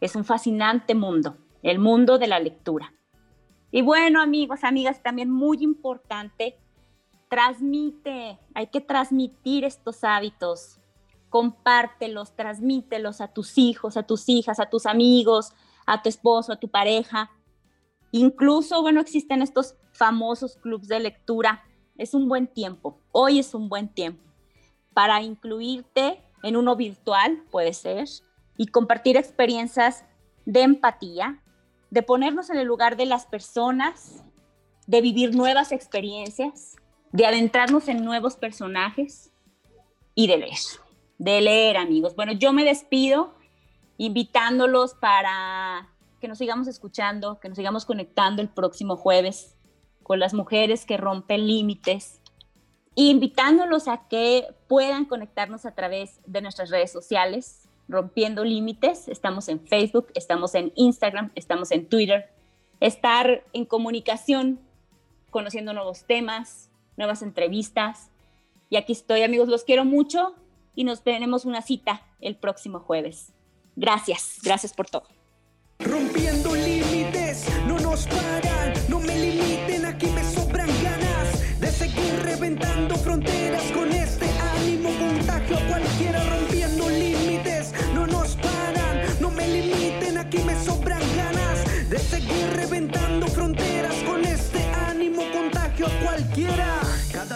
es 0.00 0.16
un 0.16 0.24
fascinante 0.24 0.94
mundo, 0.94 1.36
el 1.62 1.78
mundo 1.78 2.18
de 2.18 2.26
la 2.26 2.40
lectura. 2.40 2.92
Y 3.70 3.82
bueno, 3.82 4.20
amigos, 4.20 4.64
amigas, 4.64 5.02
también 5.02 5.30
muy 5.30 5.58
importante, 5.62 6.58
transmite, 7.28 8.38
hay 8.54 8.66
que 8.66 8.80
transmitir 8.80 9.64
estos 9.64 10.02
hábitos 10.02 10.79
compártelos, 11.30 12.34
transmítelos 12.36 13.20
a 13.20 13.28
tus 13.28 13.56
hijos, 13.56 13.96
a 13.96 14.02
tus 14.02 14.28
hijas, 14.28 14.60
a 14.60 14.68
tus 14.68 14.84
amigos, 14.84 15.54
a 15.86 16.02
tu 16.02 16.08
esposo, 16.08 16.52
a 16.52 16.56
tu 16.56 16.68
pareja. 16.68 17.30
Incluso, 18.10 18.82
bueno, 18.82 19.00
existen 19.00 19.40
estos 19.40 19.76
famosos 19.92 20.56
clubs 20.56 20.88
de 20.88 21.00
lectura. 21.00 21.64
Es 21.96 22.12
un 22.14 22.28
buen 22.28 22.48
tiempo, 22.48 22.98
hoy 23.12 23.38
es 23.38 23.54
un 23.54 23.68
buen 23.68 23.88
tiempo 23.88 24.22
para 24.92 25.22
incluirte 25.22 26.20
en 26.42 26.56
uno 26.56 26.74
virtual, 26.74 27.44
puede 27.50 27.72
ser, 27.72 28.08
y 28.56 28.66
compartir 28.66 29.16
experiencias 29.16 30.04
de 30.46 30.62
empatía, 30.62 31.42
de 31.90 32.02
ponernos 32.02 32.50
en 32.50 32.58
el 32.58 32.66
lugar 32.66 32.96
de 32.96 33.06
las 33.06 33.26
personas, 33.26 34.24
de 34.86 35.00
vivir 35.00 35.34
nuevas 35.34 35.70
experiencias, 35.70 36.76
de 37.12 37.26
adentrarnos 37.26 37.88
en 37.88 38.04
nuevos 38.04 38.36
personajes 38.36 39.30
y 40.14 40.26
de 40.26 40.38
leer 40.38 40.58
de 41.20 41.42
leer, 41.42 41.76
amigos. 41.76 42.16
Bueno, 42.16 42.32
yo 42.32 42.54
me 42.54 42.64
despido 42.64 43.34
invitándolos 43.98 44.94
para 44.94 45.90
que 46.18 46.28
nos 46.28 46.38
sigamos 46.38 46.66
escuchando, 46.66 47.38
que 47.40 47.50
nos 47.50 47.58
sigamos 47.58 47.84
conectando 47.84 48.40
el 48.40 48.48
próximo 48.48 48.96
jueves 48.96 49.54
con 50.02 50.18
las 50.18 50.32
mujeres 50.32 50.86
que 50.86 50.96
rompen 50.96 51.46
límites, 51.46 52.22
invitándolos 52.94 53.86
a 53.86 54.08
que 54.08 54.46
puedan 54.66 55.04
conectarnos 55.04 55.66
a 55.66 55.74
través 55.74 56.20
de 56.26 56.40
nuestras 56.40 56.70
redes 56.70 56.90
sociales, 56.90 57.68
rompiendo 57.86 58.42
límites. 58.42 59.06
Estamos 59.06 59.48
en 59.48 59.60
Facebook, 59.60 60.06
estamos 60.14 60.54
en 60.54 60.72
Instagram, 60.74 61.32
estamos 61.34 61.70
en 61.70 61.86
Twitter. 61.86 62.30
Estar 62.80 63.44
en 63.52 63.66
comunicación, 63.66 64.58
conociendo 65.28 65.74
nuevos 65.74 66.04
temas, 66.04 66.70
nuevas 66.96 67.20
entrevistas. 67.20 68.08
Y 68.70 68.76
aquí 68.76 68.92
estoy, 68.94 69.22
amigos, 69.22 69.48
los 69.48 69.64
quiero 69.64 69.84
mucho 69.84 70.34
y 70.74 70.84
nos 70.84 71.02
tenemos 71.02 71.44
una 71.44 71.62
cita 71.62 72.02
el 72.20 72.36
próximo 72.36 72.80
jueves. 72.80 73.32
Gracias, 73.76 74.38
gracias 74.42 74.72
por 74.72 74.88
todo. 74.88 75.04
Rompiendo 75.78 76.54
límites, 76.54 77.46
no 77.66 77.78
nos 77.78 78.06
paran, 78.06 78.74
no 78.88 79.00
me 79.00 79.18
limiten, 79.18 79.86
aquí 79.86 80.06
me 80.06 80.22
sobran 80.24 80.68
ganas 80.82 81.60
de 81.60 81.68
seguir 81.68 82.20
reventando 82.22 82.96
fronteras 82.96 83.70
con 83.72 83.90
este 83.90 84.26
ánimo 84.58 84.90
contagio 84.98 85.56
a 85.56 85.66
cualquiera 85.66 86.39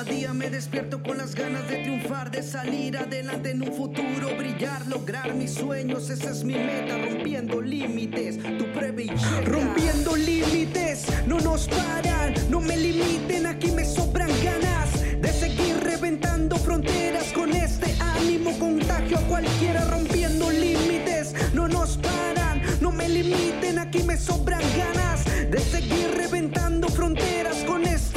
Día 0.09 0.35
me 0.35 0.51
despierto 0.51 1.03
con 1.03 1.17
las 1.17 1.35
ganas 1.35 1.67
de 1.69 1.79
triunfar, 1.79 2.31
de 2.31 2.43
salir 2.43 2.97
adelante 2.99 3.51
en 3.51 3.63
un 3.63 3.73
futuro, 3.73 4.37
brillar, 4.37 4.87
lograr 4.87 5.35
mis 5.35 5.55
sueños. 5.55 6.11
Esa 6.11 6.31
es 6.31 6.45
mi 6.45 6.55
meta, 6.55 6.99
rompiendo 6.99 7.61
límites. 7.61 8.39
Tu 8.39 8.65
y 9.01 9.45
Rompiendo 9.45 10.15
límites, 10.17 11.07
no 11.27 11.39
nos 11.41 11.69
paran, 11.69 12.35
no 12.51 12.61
me 12.61 12.77
limiten. 12.77 13.47
Aquí 13.47 13.71
me 13.73 13.85
sobran 13.85 14.29
ganas 14.43 15.01
de 15.21 15.33
seguir 15.33 15.79
reventando 15.79 16.57
fronteras 16.57 17.33
con 17.33 17.53
este 17.53 17.97
ánimo 18.01 18.59
contagio 18.59 19.19
a 19.19 19.23
cualquiera. 19.23 19.85
Rompiendo 19.87 20.51
límites, 20.51 21.35
no 21.55 21.67
nos 21.67 21.97
paran, 21.97 22.63
no 22.81 22.93
me 22.93 23.09
limiten. 23.09 23.79
Aquí 23.79 24.03
me 24.03 24.19
sobran 24.19 24.63
ganas 24.77 25.25
de 25.51 25.61
seguir 25.61 26.11
reventando 26.15 26.89
fronteras 26.89 27.65
con 27.65 27.85
este 27.85 28.14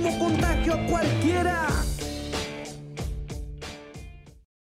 ánimo 0.00 0.18
contagio 0.18 0.74
a 0.74 0.86
cualquiera. 0.86 1.89